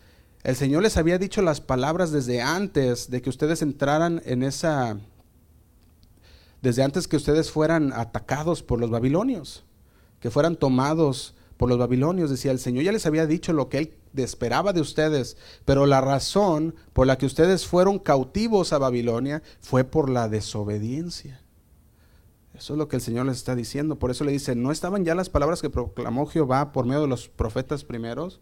[0.44, 4.96] el Señor les había dicho las palabras desde antes de que ustedes entraran en esa,
[6.62, 9.64] desde antes que ustedes fueran atacados por los babilonios,
[10.20, 12.30] que fueran tomados por los babilonios.
[12.30, 16.00] Decía, el Señor ya les había dicho lo que Él esperaba de ustedes, pero la
[16.00, 21.42] razón por la que ustedes fueron cautivos a Babilonia fue por la desobediencia.
[22.54, 23.98] Eso es lo que el Señor les está diciendo.
[23.98, 27.08] Por eso le dice, ¿no estaban ya las palabras que proclamó Jehová por medio de
[27.08, 28.40] los profetas primeros?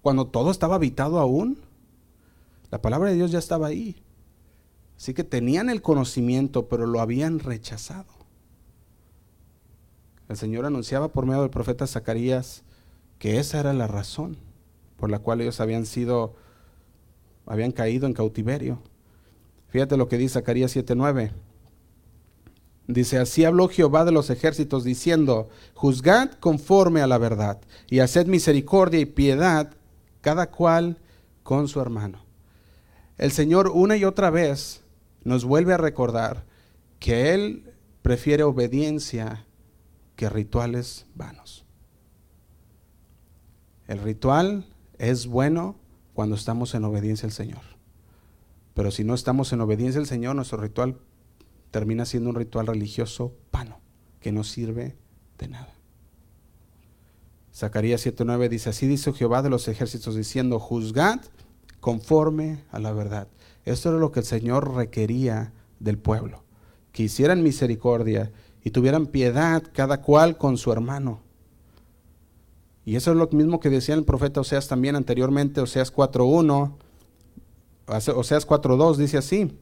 [0.00, 1.58] cuando todo estaba habitado aún.
[2.70, 4.02] La palabra de Dios ya estaba ahí.
[4.96, 8.19] Así que tenían el conocimiento, pero lo habían rechazado.
[10.30, 12.62] El Señor anunciaba por medio del profeta Zacarías
[13.18, 14.36] que esa era la razón
[14.96, 16.36] por la cual ellos habían sido,
[17.46, 18.78] habían caído en cautiverio.
[19.70, 21.32] Fíjate lo que dice Zacarías 7:9.
[22.86, 28.28] Dice, así habló Jehová de los ejércitos diciendo, juzgad conforme a la verdad y haced
[28.28, 29.72] misericordia y piedad
[30.20, 30.98] cada cual
[31.42, 32.20] con su hermano.
[33.18, 34.82] El Señor una y otra vez
[35.24, 36.44] nos vuelve a recordar
[37.00, 37.64] que Él
[38.02, 39.44] prefiere obediencia
[40.20, 41.64] que rituales vanos.
[43.86, 44.66] El ritual
[44.98, 45.76] es bueno
[46.12, 47.62] cuando estamos en obediencia al Señor.
[48.74, 50.98] Pero si no estamos en obediencia al Señor, nuestro ritual
[51.70, 53.80] termina siendo un ritual religioso vano,
[54.20, 54.94] que no sirve
[55.38, 55.72] de nada.
[57.54, 61.22] Zacarías 7:9 dice, así dice Jehová de los ejércitos diciendo, juzgad
[61.80, 63.28] conforme a la verdad.
[63.64, 66.44] Esto era lo que el Señor requería del pueblo,
[66.92, 68.30] que hicieran misericordia
[68.62, 71.20] y tuvieran piedad cada cual con su hermano.
[72.84, 76.72] Y eso es lo mismo que decía el profeta Oseas también anteriormente, Oseas 4.1,
[77.86, 79.56] Oseas 4.2 dice así,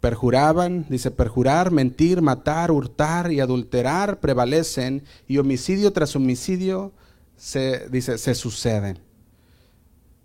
[0.00, 6.92] Perjuraban, dice, perjurar, mentir, matar, hurtar y adulterar prevalecen y homicidio tras homicidio
[7.38, 8.98] se, dice, se suceden.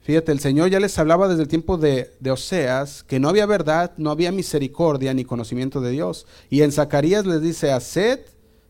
[0.09, 3.45] Fíjate, el Señor ya les hablaba desde el tiempo de, de, Oseas que no había
[3.45, 6.25] verdad, no había misericordia ni conocimiento de Dios.
[6.49, 8.21] Y en Zacarías les dice, haced,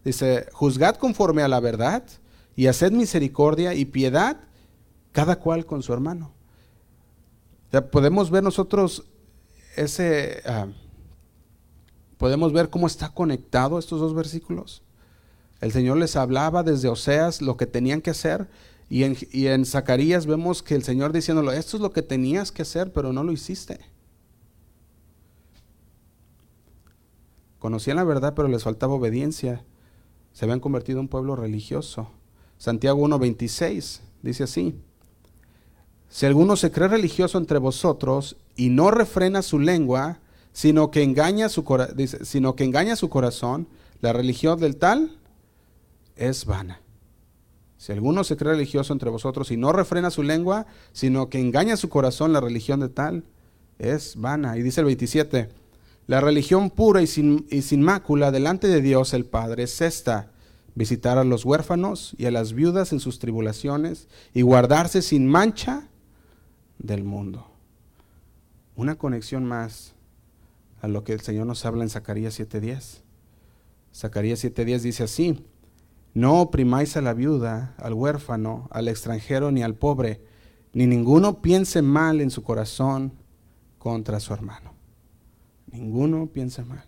[0.03, 2.03] dice, juzgad conforme a la verdad
[2.57, 4.35] y haced misericordia y piedad
[5.13, 6.33] cada cual con su hermano.
[7.71, 9.05] Ya podemos ver nosotros
[9.77, 10.41] ese...
[10.45, 10.67] Ah,
[12.17, 14.81] podemos ver cómo está conectado estos dos versículos.
[15.61, 18.49] El Señor les hablaba desde Oseas lo que tenían que hacer
[18.89, 22.91] y en, Zacarías vemos que el Señor diciéndolo, esto es lo que tenías que hacer,
[22.91, 23.79] pero no lo hiciste.
[27.59, 29.63] Conocían la verdad, pero les faltaba obediencia.
[30.33, 32.09] Se habían convertido en un pueblo religioso.
[32.57, 34.75] Santiago 1.26 dice así,
[36.09, 40.19] si alguno se cree religioso entre vosotros y no refrena su lengua,
[40.51, 41.63] sino que engaña su,
[42.23, 43.67] sino que engaña su corazón,
[44.01, 45.19] la religión del tal
[46.15, 46.81] es vana.
[47.79, 51.77] Si alguno se cree religioso entre vosotros y no refrena su lengua, sino que engaña
[51.77, 53.23] su corazón, la religión de tal
[53.77, 54.57] es vana.
[54.57, 55.47] Y dice el 27,
[56.05, 60.33] la religión pura y sin, y sin mácula delante de Dios el Padre es esta,
[60.75, 65.87] visitar a los huérfanos y a las viudas en sus tribulaciones y guardarse sin mancha
[66.79, 67.47] del mundo.
[68.75, 69.93] Una conexión más
[70.81, 73.03] a lo que el Señor nos habla en Zacarías 7:10.
[73.95, 75.45] Zacarías 7:10 dice así,
[76.13, 80.21] no oprimáis a la viuda, al huérfano, al extranjero ni al pobre,
[80.73, 83.13] ni ninguno piense mal en su corazón
[83.77, 84.73] contra su hermano.
[85.71, 86.85] Ninguno piense mal.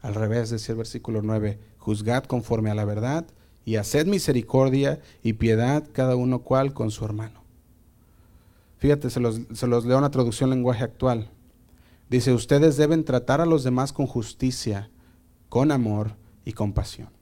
[0.00, 3.26] Al revés, decía el versículo 9, juzgad conforme a la verdad
[3.64, 7.42] y haced misericordia y piedad cada uno cual con su hermano.
[8.78, 11.30] Fíjate, se los, se los leo una traducción lenguaje actual.
[12.08, 14.90] Dice, ustedes deben tratar a los demás con justicia,
[15.48, 16.12] con amor
[16.44, 17.17] y compasión.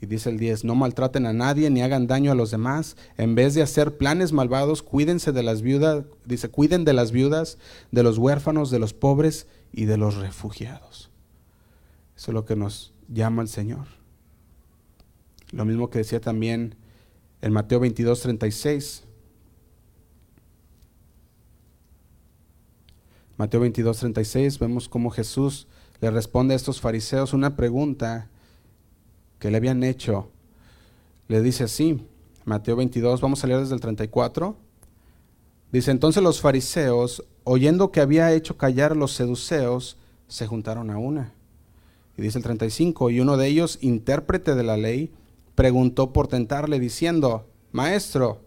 [0.00, 2.96] Y dice el 10, no maltraten a nadie ni hagan daño a los demás.
[3.16, 7.58] En vez de hacer planes malvados, cuídense de las viudas, dice, cuiden de las viudas,
[7.92, 11.10] de los huérfanos, de los pobres y de los refugiados.
[12.16, 13.86] Eso es lo que nos llama el Señor.
[15.52, 16.74] Lo mismo que decía también
[17.40, 19.04] en Mateo 22, 36.
[23.36, 25.68] Mateo 22, 36, vemos cómo Jesús
[26.00, 28.28] le responde a estos fariseos una pregunta
[29.38, 30.28] que le habían hecho.
[31.28, 32.00] Le dice así,
[32.44, 34.56] Mateo 22, vamos a leer desde el 34.
[35.72, 39.96] Dice, entonces los fariseos, oyendo que había hecho callar a los seduceos,
[40.28, 41.32] se juntaron a una.
[42.16, 45.12] Y dice el 35, y uno de ellos, intérprete de la ley,
[45.54, 48.40] preguntó por tentarle, diciendo, Maestro,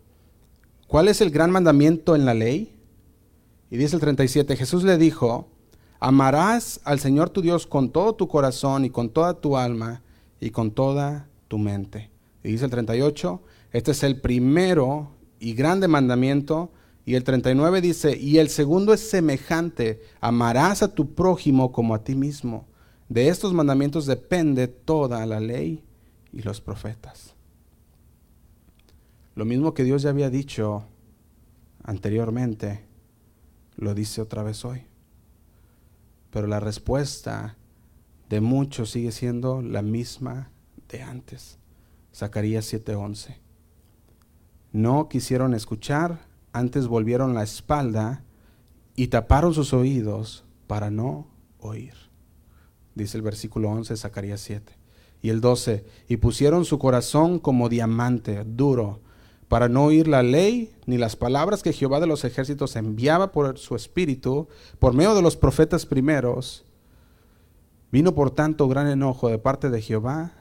[0.88, 2.74] ¿cuál es el gran mandamiento en la ley?
[3.70, 5.50] Y dice el 37, Jesús le dijo,
[6.00, 10.02] amarás al Señor tu Dios con todo tu corazón y con toda tu alma
[10.40, 12.10] y con toda tu mente.
[12.44, 16.72] Y dice el 38, este es el primero y grande mandamiento.
[17.06, 22.04] Y el 39 dice, y el segundo es semejante, amarás a tu prójimo como a
[22.04, 22.68] ti mismo.
[23.08, 25.84] De estos mandamientos depende toda la ley
[26.32, 27.34] y los profetas.
[29.36, 30.86] Lo mismo que Dios ya había dicho
[31.84, 32.86] anteriormente,
[33.78, 34.84] lo dice otra vez hoy.
[36.30, 37.58] Pero la respuesta
[38.30, 40.52] de muchos sigue siendo la misma
[40.88, 41.58] de antes.
[42.14, 43.38] Zacarías 7:11.
[44.72, 48.24] No quisieron escuchar, antes volvieron la espalda
[48.96, 51.28] y taparon sus oídos para no
[51.60, 51.94] oír.
[52.96, 54.74] Dice el versículo 11 de Zacarías 7.
[55.22, 59.02] Y el 12, y pusieron su corazón como diamante duro
[59.50, 63.58] para no oír la ley ni las palabras que Jehová de los ejércitos enviaba por
[63.58, 66.66] su espíritu, por medio de los profetas primeros.
[67.92, 70.34] Vino por tanto gran enojo de parte de Jehová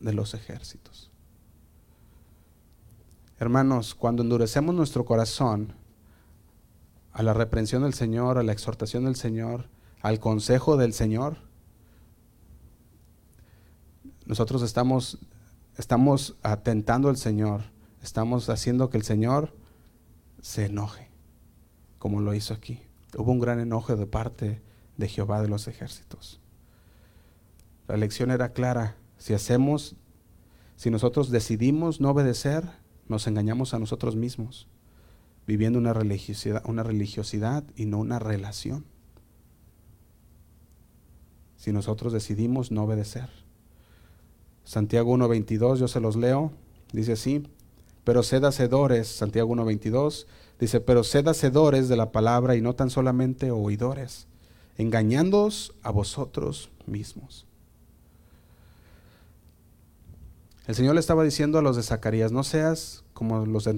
[0.00, 1.10] de los ejércitos.
[3.38, 5.74] Hermanos, cuando endurecemos nuestro corazón
[7.12, 9.68] a la reprensión del Señor, a la exhortación del Señor,
[10.02, 11.38] al consejo del Señor,
[14.26, 15.18] nosotros estamos,
[15.76, 17.62] estamos atentando al Señor
[18.02, 19.54] estamos haciendo que el Señor
[20.40, 21.08] se enoje,
[21.98, 22.80] como lo hizo aquí.
[23.16, 24.62] Hubo un gran enojo de parte
[24.96, 26.39] de Jehová de los ejércitos.
[27.90, 28.94] La lección era clara.
[29.18, 29.96] Si hacemos,
[30.76, 32.62] si nosotros decidimos no obedecer,
[33.08, 34.68] nos engañamos a nosotros mismos,
[35.44, 38.84] viviendo una religiosidad, una religiosidad y no una relación.
[41.56, 43.28] Si nosotros decidimos no obedecer.
[44.62, 46.52] Santiago 1.22, yo se los leo,
[46.92, 47.42] dice así,
[48.04, 50.26] pero sed hacedores, Santiago 1.22,
[50.60, 54.28] dice, pero sed hacedores de la palabra y no tan solamente oidores,
[54.78, 57.49] engañándoos a vosotros mismos.
[60.70, 63.74] El Señor le estaba diciendo a los de Zacarías, no seas como los de,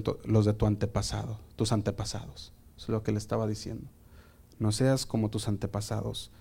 [0.53, 2.53] tu antepasado, tus antepasados.
[2.77, 3.89] Eso es lo que le estaba diciendo.
[4.59, 6.31] No seas como tus antepasados,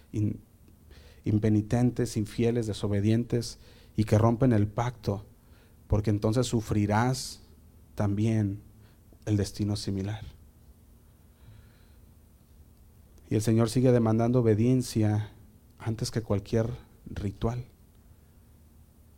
[1.24, 3.60] impenitentes, infieles, desobedientes
[3.96, 5.24] y que rompen el pacto,
[5.86, 7.40] porque entonces sufrirás
[7.94, 8.60] también
[9.24, 10.22] el destino similar.
[13.30, 15.32] Y el Señor sigue demandando obediencia
[15.78, 16.68] antes que cualquier
[17.06, 17.64] ritual,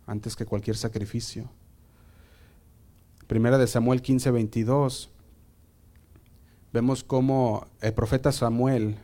[0.06, 1.50] antes que cualquier sacrificio.
[3.26, 5.10] Primera de Samuel 15, 22,
[6.72, 8.98] vemos cómo el profeta Samuel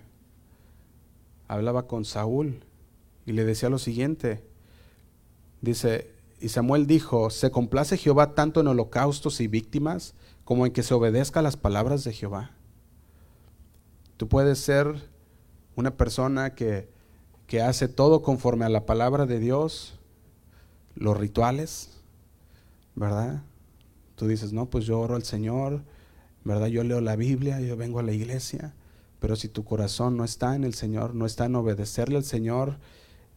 [1.48, 2.60] hablaba con Saúl
[3.26, 4.42] y le decía lo siguiente,
[5.60, 10.82] dice, y Samuel dijo, ¿se complace Jehová tanto en holocaustos y víctimas como en que
[10.82, 12.52] se obedezca a las palabras de Jehová?
[14.16, 15.08] Tú puedes ser
[15.76, 16.88] una persona que,
[17.46, 19.99] que hace todo conforme a la palabra de Dios,
[20.94, 22.00] los rituales,
[22.94, 23.42] ¿verdad?
[24.16, 25.82] Tú dices, no, pues yo oro al Señor,
[26.44, 26.66] ¿verdad?
[26.66, 28.74] Yo leo la Biblia, yo vengo a la iglesia,
[29.18, 32.78] pero si tu corazón no está en el Señor, no está en obedecerle al Señor,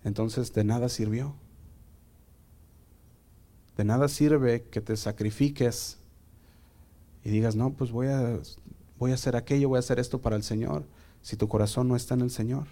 [0.03, 1.35] entonces de nada sirvió.
[3.77, 5.97] De nada sirve que te sacrifiques
[7.23, 8.39] y digas, no, pues voy a,
[8.99, 10.85] voy a hacer aquello, voy a hacer esto para el Señor,
[11.21, 12.67] si tu corazón no está en el Señor.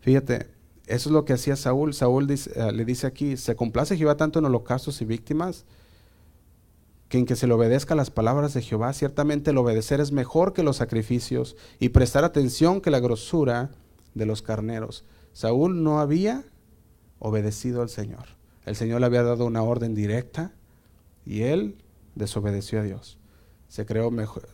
[0.00, 0.55] Fíjate,
[0.86, 1.94] eso es lo que hacía Saúl.
[1.94, 5.64] Saúl eh, le dice aquí, se complace Jehová tanto en holocaustos y víctimas,
[7.08, 8.92] que en que se le obedezca las palabras de Jehová.
[8.92, 13.70] Ciertamente el obedecer es mejor que los sacrificios y prestar atención que la grosura
[14.14, 15.04] de los carneros.
[15.32, 16.44] Saúl no había
[17.18, 18.26] obedecido al Señor.
[18.64, 20.52] El Señor le había dado una orden directa
[21.24, 21.76] y él
[22.14, 23.18] desobedeció a Dios.
[23.68, 24.48] Se creó mejor,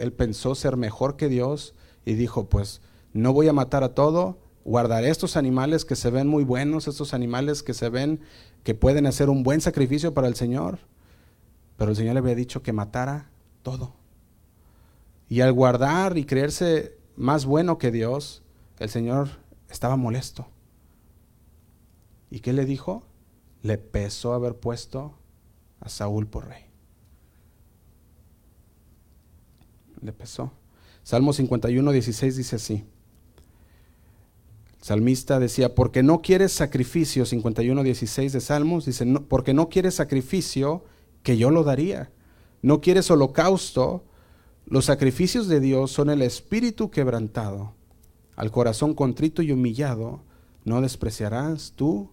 [0.00, 2.80] él pensó ser mejor que Dios y dijo, pues
[3.12, 7.14] no voy a matar a todo, guardaré estos animales que se ven muy buenos, estos
[7.14, 8.20] animales que se ven
[8.62, 10.78] que pueden hacer un buen sacrificio para el Señor.
[11.76, 13.30] Pero el Señor le había dicho que matara
[13.62, 13.94] todo.
[15.28, 18.42] Y al guardar y creerse más bueno que Dios,
[18.78, 19.28] el Señor
[19.70, 20.48] estaba molesto.
[22.30, 23.04] ¿Y qué le dijo?
[23.62, 25.14] le pesó haber puesto
[25.80, 26.64] a Saúl por rey.
[30.00, 30.52] Le pesó.
[31.02, 32.84] Salmo 51, 16 dice así.
[34.80, 39.94] Salmista decía, porque no quieres sacrificio, 51, 16 de Salmos, dice, no, porque no quieres
[39.94, 40.84] sacrificio,
[41.22, 42.10] que yo lo daría.
[42.62, 44.04] No quieres holocausto,
[44.66, 47.74] los sacrificios de Dios son el espíritu quebrantado.
[48.36, 50.22] Al corazón contrito y humillado,
[50.64, 52.10] no despreciarás tú,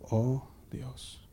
[0.00, 1.28] oh Dios.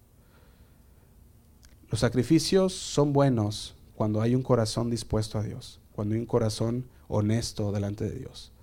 [1.89, 6.86] Los sacrificios son buenos cuando hay un corazón dispuesto a Dios, cuando hay un corazón
[7.07, 8.53] honesto delante de Dios.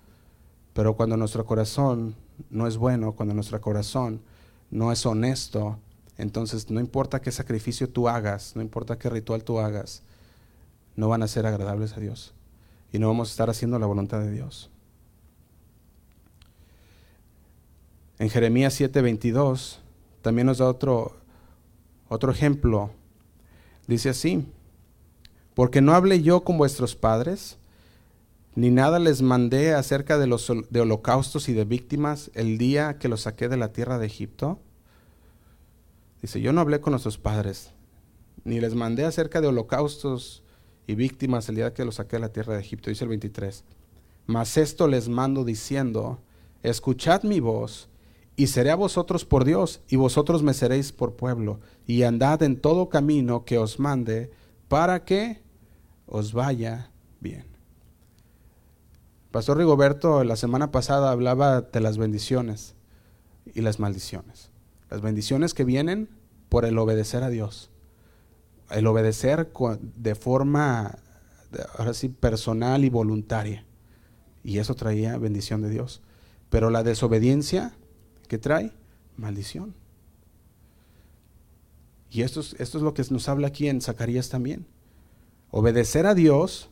[0.77, 2.13] Pero cuando nuestro corazón
[2.51, 4.21] no es bueno, cuando nuestro corazón
[4.69, 5.79] no es honesto,
[6.19, 10.03] entonces no importa qué sacrificio tú hagas, no importa qué ritual tú hagas,
[10.95, 12.35] no van a ser agradables a Dios.
[12.93, 14.69] Y no vamos a estar haciendo la voluntad de Dios.
[18.19, 19.79] En Jeremías 7:22
[20.21, 21.15] también nos da otro,
[22.07, 22.91] otro ejemplo.
[23.87, 24.45] Dice así,
[25.55, 27.57] porque no hablé yo con vuestros padres,
[28.57, 33.07] ni nada les mandé acerca de los de holocaustos y de víctimas el día que
[33.07, 34.59] los saqué de la tierra de Egipto.
[36.23, 37.75] Dice, yo no hablé con nuestros padres,
[38.45, 40.41] ni les mandé acerca de holocaustos
[40.87, 42.89] y víctimas el día que los saqué de la tierra de Egipto.
[42.89, 43.63] Dice el 23.
[44.25, 46.19] Mas esto les mando diciendo,
[46.63, 47.89] escuchad mi voz,
[48.35, 52.59] y seré a vosotros por Dios, y vosotros me seréis por pueblo, y andad en
[52.59, 54.31] todo camino que os mande,
[54.67, 55.43] para que
[56.07, 56.89] os vaya
[57.19, 57.46] bien.
[59.31, 62.75] Pastor Rigoberto la semana pasada hablaba de las bendiciones
[63.53, 64.49] y las maldiciones.
[64.89, 66.09] Las bendiciones que vienen
[66.49, 67.69] por el obedecer a Dios.
[68.69, 69.51] El obedecer
[69.95, 70.97] de forma,
[71.77, 73.65] ahora sí, personal y voluntaria.
[74.43, 76.01] Y eso traía bendición de Dios.
[76.49, 77.73] Pero la desobediencia,
[78.29, 78.71] ¿qué trae?
[79.17, 79.75] Maldición.
[82.09, 84.65] Y esto es, esto es lo que nos habla aquí en Zacarías también.
[85.51, 86.69] Obedecer a Dios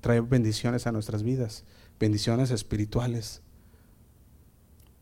[0.00, 1.64] trae bendiciones a nuestras vidas,
[1.98, 3.42] bendiciones espirituales.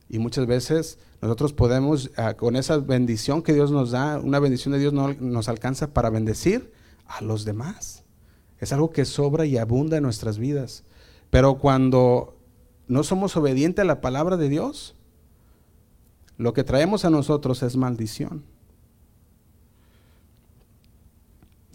[0.09, 4.73] Y muchas veces nosotros podemos, ah, con esa bendición que Dios nos da, una bendición
[4.73, 6.73] de Dios no, nos alcanza para bendecir
[7.07, 8.05] a los demás.
[8.59, 10.85] Es algo que sobra y abunda en nuestras vidas.
[11.31, 12.39] Pero cuando
[12.87, 14.95] no somos obedientes a la palabra de Dios,
[16.39, 18.45] lo que traemos a nosotros es maldición.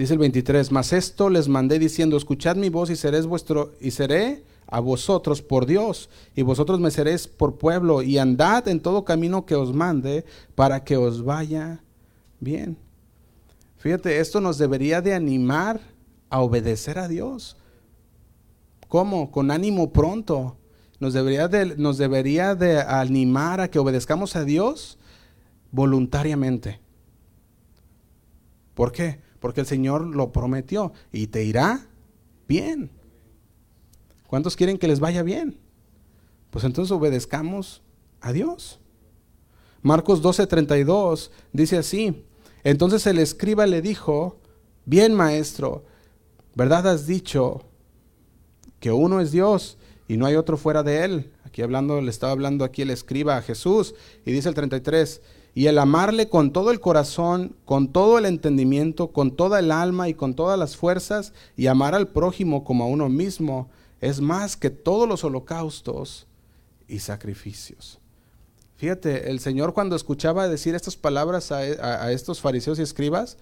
[0.02, 3.92] Dice el 23, mas esto les mandé diciendo, escuchad mi voz y seréis vuestro, y
[3.92, 9.06] seré a vosotros por Dios, y vosotros me seréis por pueblo, y andad en todo
[9.06, 10.26] camino que os mande,
[10.56, 11.84] para que os vaya
[12.40, 12.80] bien.
[13.78, 15.80] Fíjate, esto nos debería de animar
[16.32, 17.56] a obedecer a Dios.
[18.88, 19.30] ¿Cómo?
[19.30, 20.58] Con ánimo pronto.
[21.00, 24.98] Nos debería de, nos debería de animar a que obedezcamos a Dios
[25.70, 26.80] voluntariamente.
[28.74, 29.30] ¿Por qué?
[29.42, 31.88] Porque el Señor lo prometió y te irá
[32.48, 32.92] bien.
[34.28, 35.58] ¿Cuántos quieren que les vaya bien?
[36.52, 37.82] Pues entonces obedezcamos
[38.22, 38.80] a Dios.
[39.82, 42.24] Marcos 12:32 dice así,
[42.64, 44.40] entonces el escriba le dijo,
[44.86, 45.86] bien maestro,
[46.54, 47.64] ¿verdad has dicho
[48.80, 51.32] que uno es Dios y no hay otro fuera de él?
[51.44, 55.22] Aquí hablando, le estaba hablando aquí el escriba a Jesús y dice el 33,
[55.54, 60.08] y el amarle con todo el corazón, con todo el entendimiento, con toda el alma
[60.08, 64.56] y con todas las fuerzas, y amar al prójimo como a uno mismo, es más
[64.56, 66.26] que todos los holocaustos
[66.88, 68.00] y sacrificios.
[68.78, 73.38] Fíjate, el Señor cuando escuchaba decir estas palabras a, estos fariseos y escribas,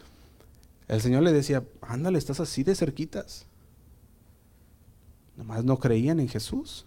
[0.87, 3.45] el Señor le decía, ándale, estás así de cerquitas.
[5.37, 6.85] Nomás no creían en Jesús,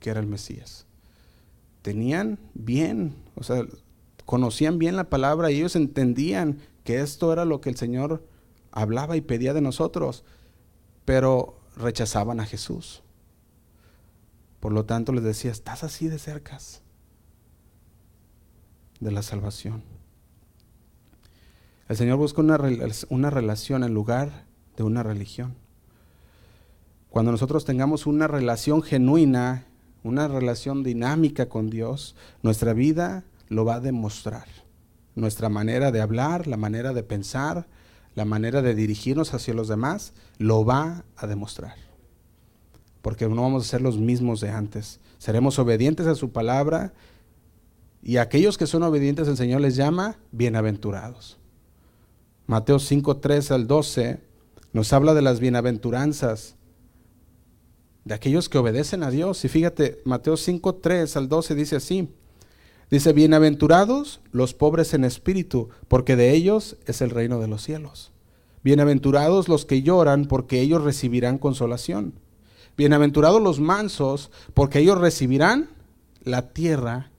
[0.00, 0.86] que era el Mesías.
[1.82, 3.64] Tenían bien, o sea,
[4.30, 8.24] conocían bien la palabra y ellos entendían que esto era lo que el Señor
[8.70, 10.22] hablaba y pedía de nosotros,
[11.04, 13.02] pero rechazaban a Jesús.
[14.60, 16.80] Por lo tanto les decía, estás así de cercas
[19.00, 19.82] de la salvación.
[21.88, 22.56] El Señor busca una,
[23.08, 24.44] una relación en lugar
[24.76, 25.56] de una religión.
[27.08, 29.66] Cuando nosotros tengamos una relación genuina,
[30.04, 32.14] una relación dinámica con Dios,
[32.44, 34.46] nuestra vida lo va a demostrar.
[35.14, 37.68] Nuestra manera de hablar, la manera de pensar,
[38.14, 41.74] la manera de dirigirnos hacia los demás, lo va a demostrar.
[43.02, 45.00] Porque no vamos a ser los mismos de antes.
[45.18, 46.94] Seremos obedientes a su palabra
[48.02, 51.38] y aquellos que son obedientes el Señor les llama bienaventurados.
[52.46, 54.20] Mateo 5, 3 al 12
[54.72, 56.56] nos habla de las bienaventuranzas
[58.04, 59.44] de aquellos que obedecen a Dios.
[59.44, 62.08] Y fíjate, Mateo 5, 3 al 12 dice así.
[62.90, 68.10] Dice, bienaventurados los pobres en espíritu, porque de ellos es el reino de los cielos.
[68.64, 72.14] Bienaventurados los que lloran, porque ellos recibirán consolación.
[72.76, 75.68] Bienaventurados los mansos, porque ellos recibirán
[76.24, 77.12] la tierra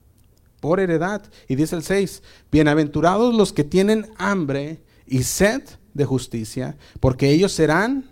[0.60, 1.24] por heredad.
[1.48, 5.62] Y dice el 6, bienaventurados los que tienen hambre y sed
[5.94, 8.10] de justicia, porque ellos serán,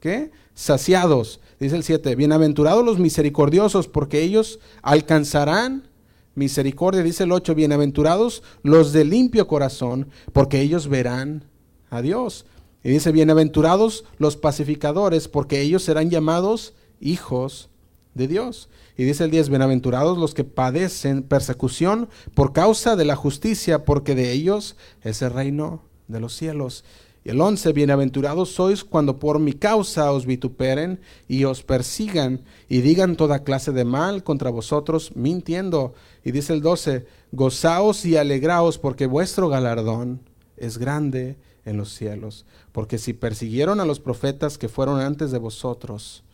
[0.00, 0.30] ¿qué?
[0.54, 1.40] Saciados.
[1.60, 5.91] Dice el 7, bienaventurados los misericordiosos, porque ellos alcanzarán
[6.34, 11.44] misericordia, dice el 8, bienaventurados los de limpio corazón, porque ellos verán
[11.90, 12.46] a Dios.
[12.84, 17.68] Y dice, bienaventurados los pacificadores, porque ellos serán llamados hijos
[18.14, 18.68] de Dios.
[18.96, 24.14] Y dice el 10, bienaventurados los que padecen persecución por causa de la justicia, porque
[24.14, 26.84] de ellos es el reino de los cielos.
[27.24, 32.80] Y el 11, bienaventurados sois cuando por mi causa os vituperen y os persigan y
[32.80, 35.94] digan toda clase de mal contra vosotros, mintiendo.
[36.24, 40.20] Y dice el 12, gozaos y alegraos porque vuestro galardón
[40.56, 42.44] es grande en los cielos.
[42.72, 46.24] Porque si persiguieron a los profetas que fueron antes de vosotros,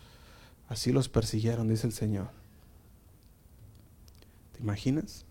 [0.68, 2.28] así los persiguieron, dice el Señor.
[4.57, 5.26] ¿Te imaginas?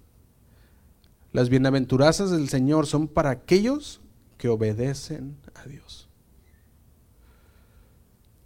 [1.34, 4.02] Las bienaventuranzas del Señor son para aquellos
[4.38, 6.08] que obedecen a Dios.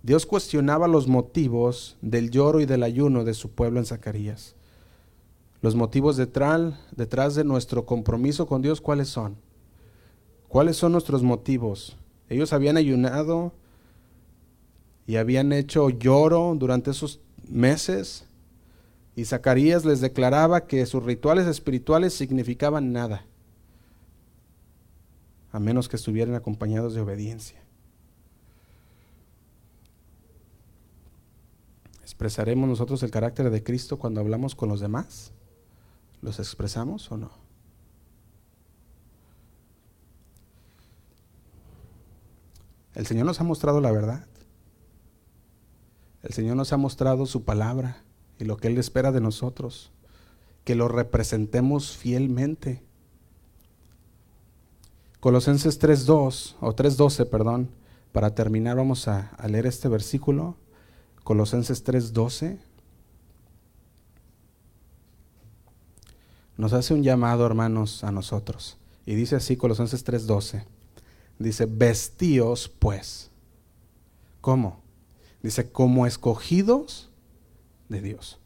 [0.04, 4.56] Dios cuestionaba los motivos del lloro y del ayuno de su pueblo en Zacarías.
[5.62, 9.38] Los motivos detrás, detrás de nuestro compromiso con Dios, ¿cuáles son?
[10.48, 11.98] ¿Cuáles son nuestros motivos?
[12.30, 13.54] Ellos habían ayunado
[15.06, 18.26] y habían hecho lloro durante esos meses
[19.16, 23.26] y Zacarías les declaraba que sus rituales espirituales significaban nada
[25.52, 27.62] a menos que estuvieran acompañados de obediencia.
[32.02, 35.32] ¿Expresaremos nosotros el carácter de Cristo cuando hablamos con los demás?
[36.22, 37.32] ¿Los expresamos o no?
[42.94, 44.28] El Señor nos ha mostrado la verdad.
[46.22, 48.04] El Señor nos ha mostrado su palabra
[48.38, 49.92] y lo que Él espera de nosotros,
[50.64, 52.84] que lo representemos fielmente.
[55.22, 57.70] Colosenses 3.2 o 3.12, perdón,
[58.12, 60.58] para terminar vamos a, a leer este versículo.
[61.24, 62.58] Colosenses 3.12
[66.58, 68.78] nos hace un llamado, hermanos, a nosotros.
[69.06, 70.64] Y dice así Colosenses 3.12.
[71.38, 73.30] Dice, vestíos pues.
[74.42, 74.82] ¿Cómo?
[75.44, 77.10] Dice, como escogidos
[77.90, 78.40] de Dios.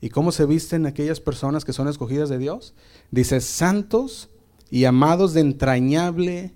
[0.00, 2.74] ¿Y cómo se visten aquellas personas que son escogidas de Dios?
[3.10, 4.28] Dice, santos
[4.70, 6.54] y amados de entrañable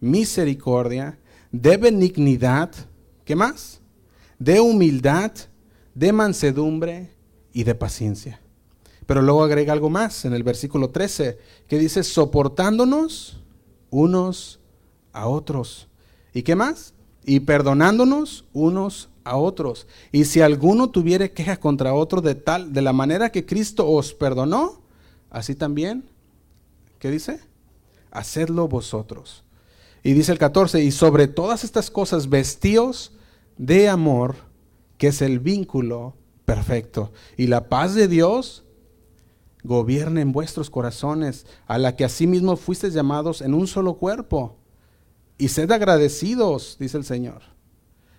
[0.00, 1.18] misericordia,
[1.50, 2.70] de benignidad,
[3.24, 3.80] ¿qué más?
[4.38, 5.32] De humildad,
[5.94, 7.10] de mansedumbre
[7.52, 8.40] y de paciencia.
[9.06, 11.38] Pero luego agrega algo más en el versículo 13,
[11.68, 13.40] que dice, soportándonos
[13.90, 14.60] unos
[15.12, 15.88] a otros.
[16.34, 16.92] ¿Y qué más?
[17.24, 19.86] Y perdonándonos unos a otros.
[20.12, 24.12] Y si alguno tuviere queja contra otro de tal, de la manera que Cristo os
[24.12, 24.82] perdonó,
[25.30, 26.04] así también,
[26.98, 27.40] ¿qué dice?
[28.18, 29.44] Hacedlo vosotros.
[30.02, 33.12] Y dice el 14, y sobre todas estas cosas vestíos
[33.58, 34.36] de amor,
[34.98, 36.14] que es el vínculo
[36.44, 37.12] perfecto.
[37.36, 38.64] Y la paz de Dios
[39.64, 44.56] gobierne en vuestros corazones, a la que asimismo fuisteis llamados en un solo cuerpo.
[45.38, 47.42] Y sed agradecidos, dice el Señor.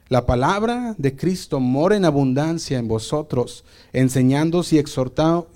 [0.10, 4.78] La palabra de Cristo mora en abundancia en vosotros, enseñándoos y,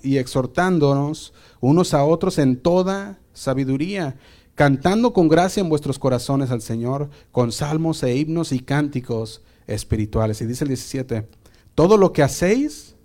[0.02, 4.16] y exhortándonos unos a otros en toda sabiduría,
[4.54, 10.40] cantando con gracia en vuestros corazones al Señor, con salmos e himnos y cánticos espirituales.
[10.40, 11.28] Y dice el 17,
[11.74, 12.96] todo lo que hacéis,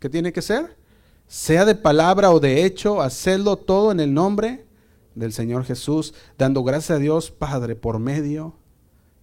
[0.00, 0.76] ¿qué tiene que ser?
[1.26, 4.66] Sea de palabra o de hecho, hacedlo todo en el nombre
[5.14, 8.56] del Señor Jesús, dando gracias a Dios Padre por medio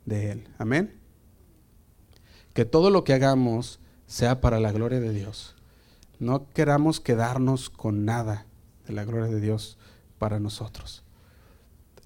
[0.05, 0.47] de Él.
[0.57, 0.99] Amén.
[2.53, 5.55] Que todo lo que hagamos sea para la gloria de Dios.
[6.19, 8.45] No queramos quedarnos con nada
[8.85, 9.77] de la gloria de Dios
[10.19, 11.03] para nosotros.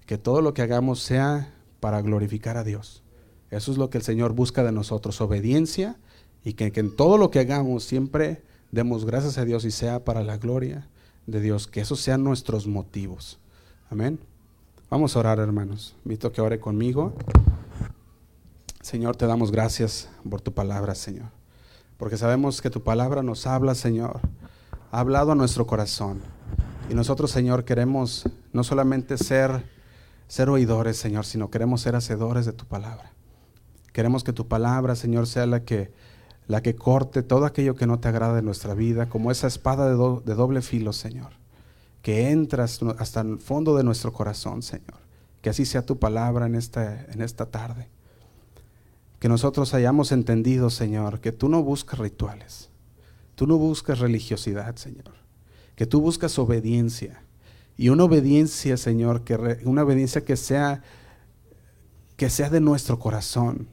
[0.06, 3.02] Que todo lo que hagamos sea para glorificar a Dios.
[3.50, 5.96] Eso es lo que el Señor busca de nosotros, obediencia
[6.44, 8.42] y que, en todo lo que hagamos siempre
[8.72, 10.88] demos gracias a Dios y sea para la gloria
[11.26, 11.66] de Dios.
[11.66, 13.38] Que esos sean nuestros motivos.
[13.90, 14.18] Amén.
[14.90, 15.94] Vamos a orar, hermanos.
[16.04, 17.12] Invito que ore conmigo.
[18.80, 21.28] Señor, te damos gracias por tu palabra, Señor.
[21.96, 24.20] Porque sabemos que tu palabra nos habla, Señor.
[24.90, 26.20] Ha hablado a nuestro corazón.
[26.88, 29.64] Y nosotros, Señor, queremos no solamente ser,
[30.28, 33.12] ser oidores, Señor, sino queremos ser hacedores de tu palabra.
[33.92, 35.92] Queremos que tu palabra, Señor, sea la que,
[36.46, 39.88] la que corte todo aquello que no te agrada de nuestra vida, como esa espada
[39.88, 39.94] de,
[40.34, 41.32] doble filo, Señor,
[42.02, 44.98] que entras hasta el fondo de nuestro corazón, Señor.
[45.40, 47.88] Que así sea tu palabra en esta, en esta tarde.
[49.20, 52.68] Que nosotros hayamos entendido, Señor, que tú no buscas rituales,
[53.36, 55.23] tú no buscas religiosidad, Señor
[55.76, 57.22] que tú buscas obediencia.
[57.76, 60.82] Y una obediencia, Señor, que una obediencia que sea
[62.16, 63.66] que sea de nuestro corazón,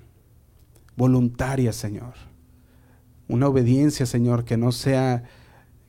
[0.97, 2.13] voluntaria, Señor.
[3.27, 5.23] Una obediencia, Señor, que no sea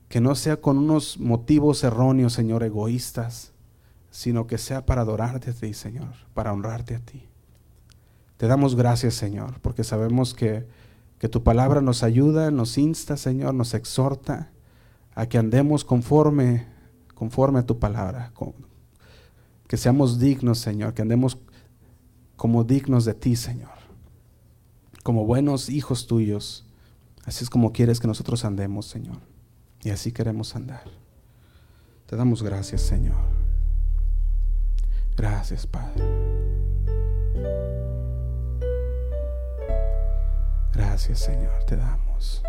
[0.09, 3.53] que no sea con unos motivos erróneos, Señor, egoístas,
[4.11, 7.27] sino que sea para adorarte a ti, Señor, para honrarte a ti.
[8.37, 10.67] Te damos gracias, Señor, porque sabemos que,
[11.19, 14.53] que tu palabra nos ayuda, nos insta, Señor, nos exhorta
[15.15, 16.67] a que andemos conforme,
[17.15, 18.33] conforme a tu palabra,
[19.67, 21.39] que seamos dignos, Señor, que andemos
[22.37, 23.71] como dignos de ti, Señor,
[25.03, 26.67] como buenos hijos tuyos.
[27.25, 29.19] Así es como quieres que nosotros andemos, Señor.
[29.83, 30.85] Y así queremos andar.
[32.07, 33.17] Te damos gracias, Señor.
[35.17, 36.05] Gracias, Padre.
[40.73, 42.43] Gracias, Señor, te damos.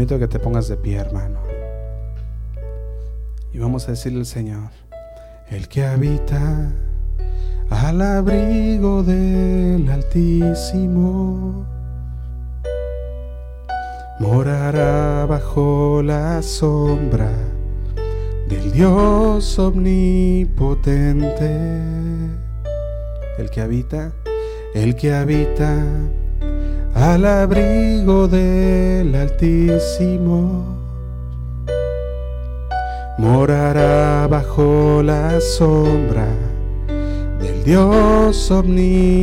[0.00, 1.40] A que te pongas de pie, hermano.
[3.52, 4.70] Y vamos a decirle al Señor,
[5.50, 6.70] el que habita
[7.68, 11.66] al abrigo del Altísimo,
[14.20, 17.32] morará bajo la sombra
[18.48, 20.70] del Dios omnipotente.
[23.36, 24.12] El que habita,
[24.74, 25.84] el que habita
[27.00, 30.64] al abrigo del Altísimo,
[33.18, 36.26] morará bajo la sombra
[37.40, 39.14] del Dios omnipotente.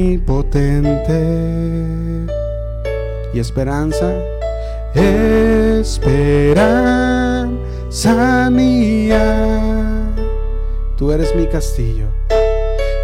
[3.33, 4.13] Y esperanza,
[4.93, 6.49] esperanza
[8.51, 10.13] mía,
[10.95, 12.05] tú eres mi castillo,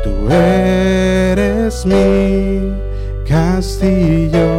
[0.04, 2.91] tú eres mi
[3.32, 4.50] castillo.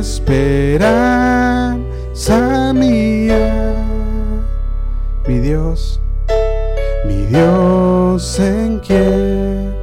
[0.00, 0.72] Esperanza
[2.72, 3.74] mía
[5.28, 6.00] mi Dios,
[7.06, 9.74] mi Dios en quien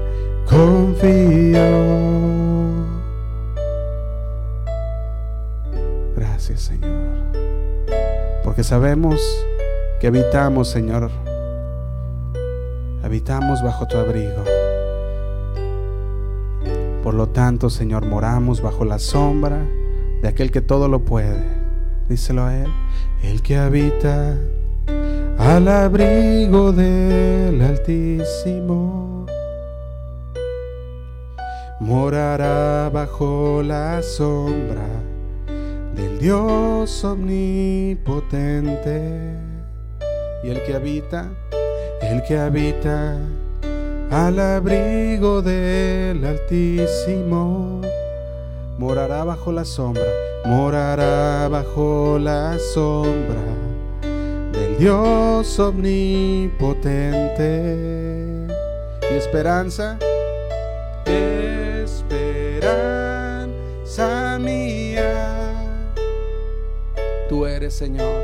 [0.50, 1.62] confío.
[6.16, 6.92] Gracias Señor,
[8.44, 9.22] porque sabemos
[10.00, 11.12] que habitamos Señor,
[13.14, 14.44] habitamos bajo tu abrigo.
[17.04, 19.64] Por lo tanto, Señor, moramos bajo la sombra
[20.24, 21.44] de aquel que todo lo puede.
[22.10, 22.72] Díselo a Él,
[23.22, 24.36] el que habita
[25.38, 29.28] al abrigo del Altísimo.
[31.82, 34.88] Morará bajo la sombra
[35.96, 38.24] del Dios omnipotente.
[40.44, 41.30] Y el que habita,
[42.12, 43.18] el que habita
[44.12, 47.82] al abrigo del Altísimo,
[48.78, 50.12] morará bajo la sombra,
[50.46, 53.54] morará bajo la sombra
[54.84, 56.88] Dios omnipotente
[59.10, 59.98] y esperanza,
[61.06, 62.90] esperanza
[64.42, 65.54] mía.
[67.30, 68.24] Tú eres Señor,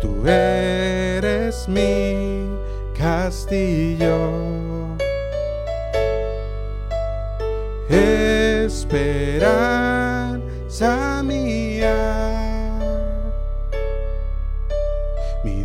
[0.00, 2.48] tú eres mi
[3.00, 4.16] castillo.
[7.88, 9.22] Esperanza
[11.24, 12.20] mía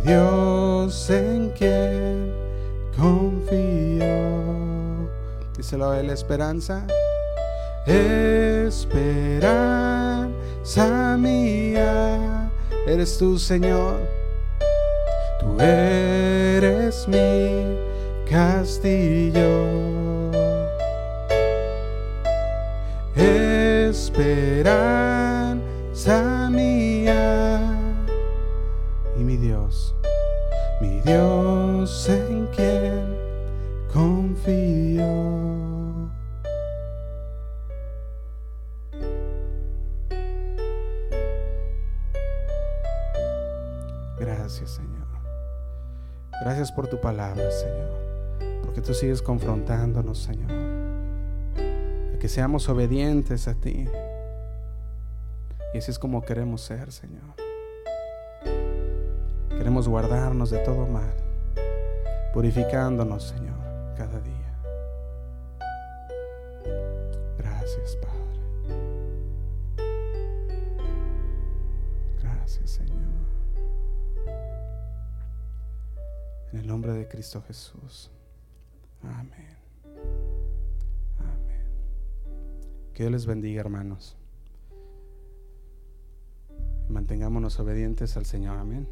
[0.06, 2.32] Dios en quien
[2.96, 4.06] confío.
[5.56, 6.86] Díselo a la esperanza.
[7.86, 8.76] Esperanza
[11.18, 12.50] mía,
[12.86, 14.05] eres tú, Señor.
[15.58, 17.78] Eres mi
[18.28, 19.76] castillo.
[23.88, 24.60] Esperanza
[26.50, 27.78] mía
[29.18, 29.96] y mi Dios
[30.80, 33.16] mi Dios en quien
[33.92, 35.06] confío.
[44.18, 45.05] Gracias Señor.
[46.42, 48.60] Gracias por tu palabra, Señor.
[48.62, 50.50] Porque tú sigues confrontándonos, Señor.
[52.14, 53.88] A que seamos obedientes a ti.
[55.74, 57.34] Y así es como queremos ser, Señor.
[59.50, 61.14] Queremos guardarnos de todo mal,
[62.32, 63.55] purificándonos, Señor,
[77.16, 78.10] Cristo Jesús.
[79.02, 79.56] Amén.
[81.18, 81.64] Amén.
[82.92, 84.18] Que Dios les bendiga, hermanos.
[86.90, 88.58] Mantengámonos obedientes al Señor.
[88.58, 88.86] Amén.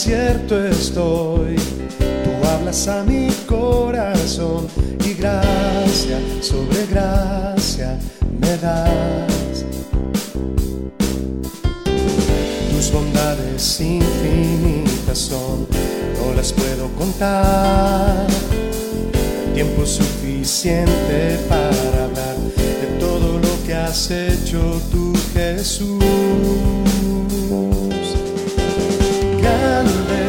[0.00, 1.56] Desierto estoy,
[1.98, 4.66] tú hablas a mi corazón
[5.04, 7.98] y gracia sobre gracia
[8.40, 9.66] me das.
[12.70, 18.26] Tus bondades infinitas son, no las puedo contar.
[19.52, 26.89] Tiempo suficiente para hablar de todo lo que has hecho tú, Jesús.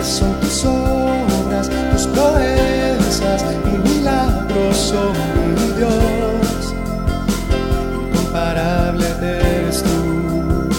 [0.04, 5.14] Son tus obras, tus proezas y milagros son
[5.56, 6.74] mi Dios.
[8.10, 10.70] Incomparable eres tú.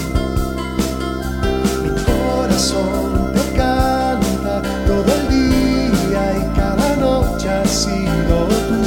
[1.81, 8.79] Mi corazón te canta todo el día y cada noche has sido tú.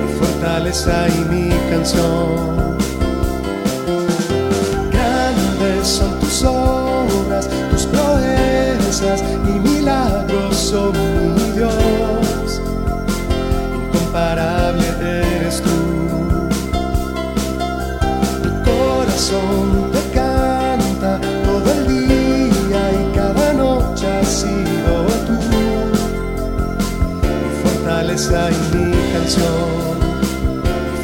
[0.00, 2.67] Mi fortaleza y mi canción.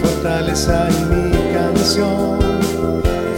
[0.00, 2.38] Fortaleza y mi canción,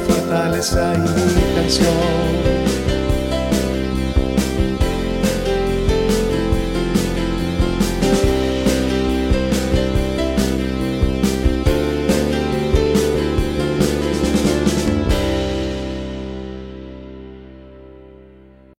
[0.07, 2.56] fortaleza y mi canción.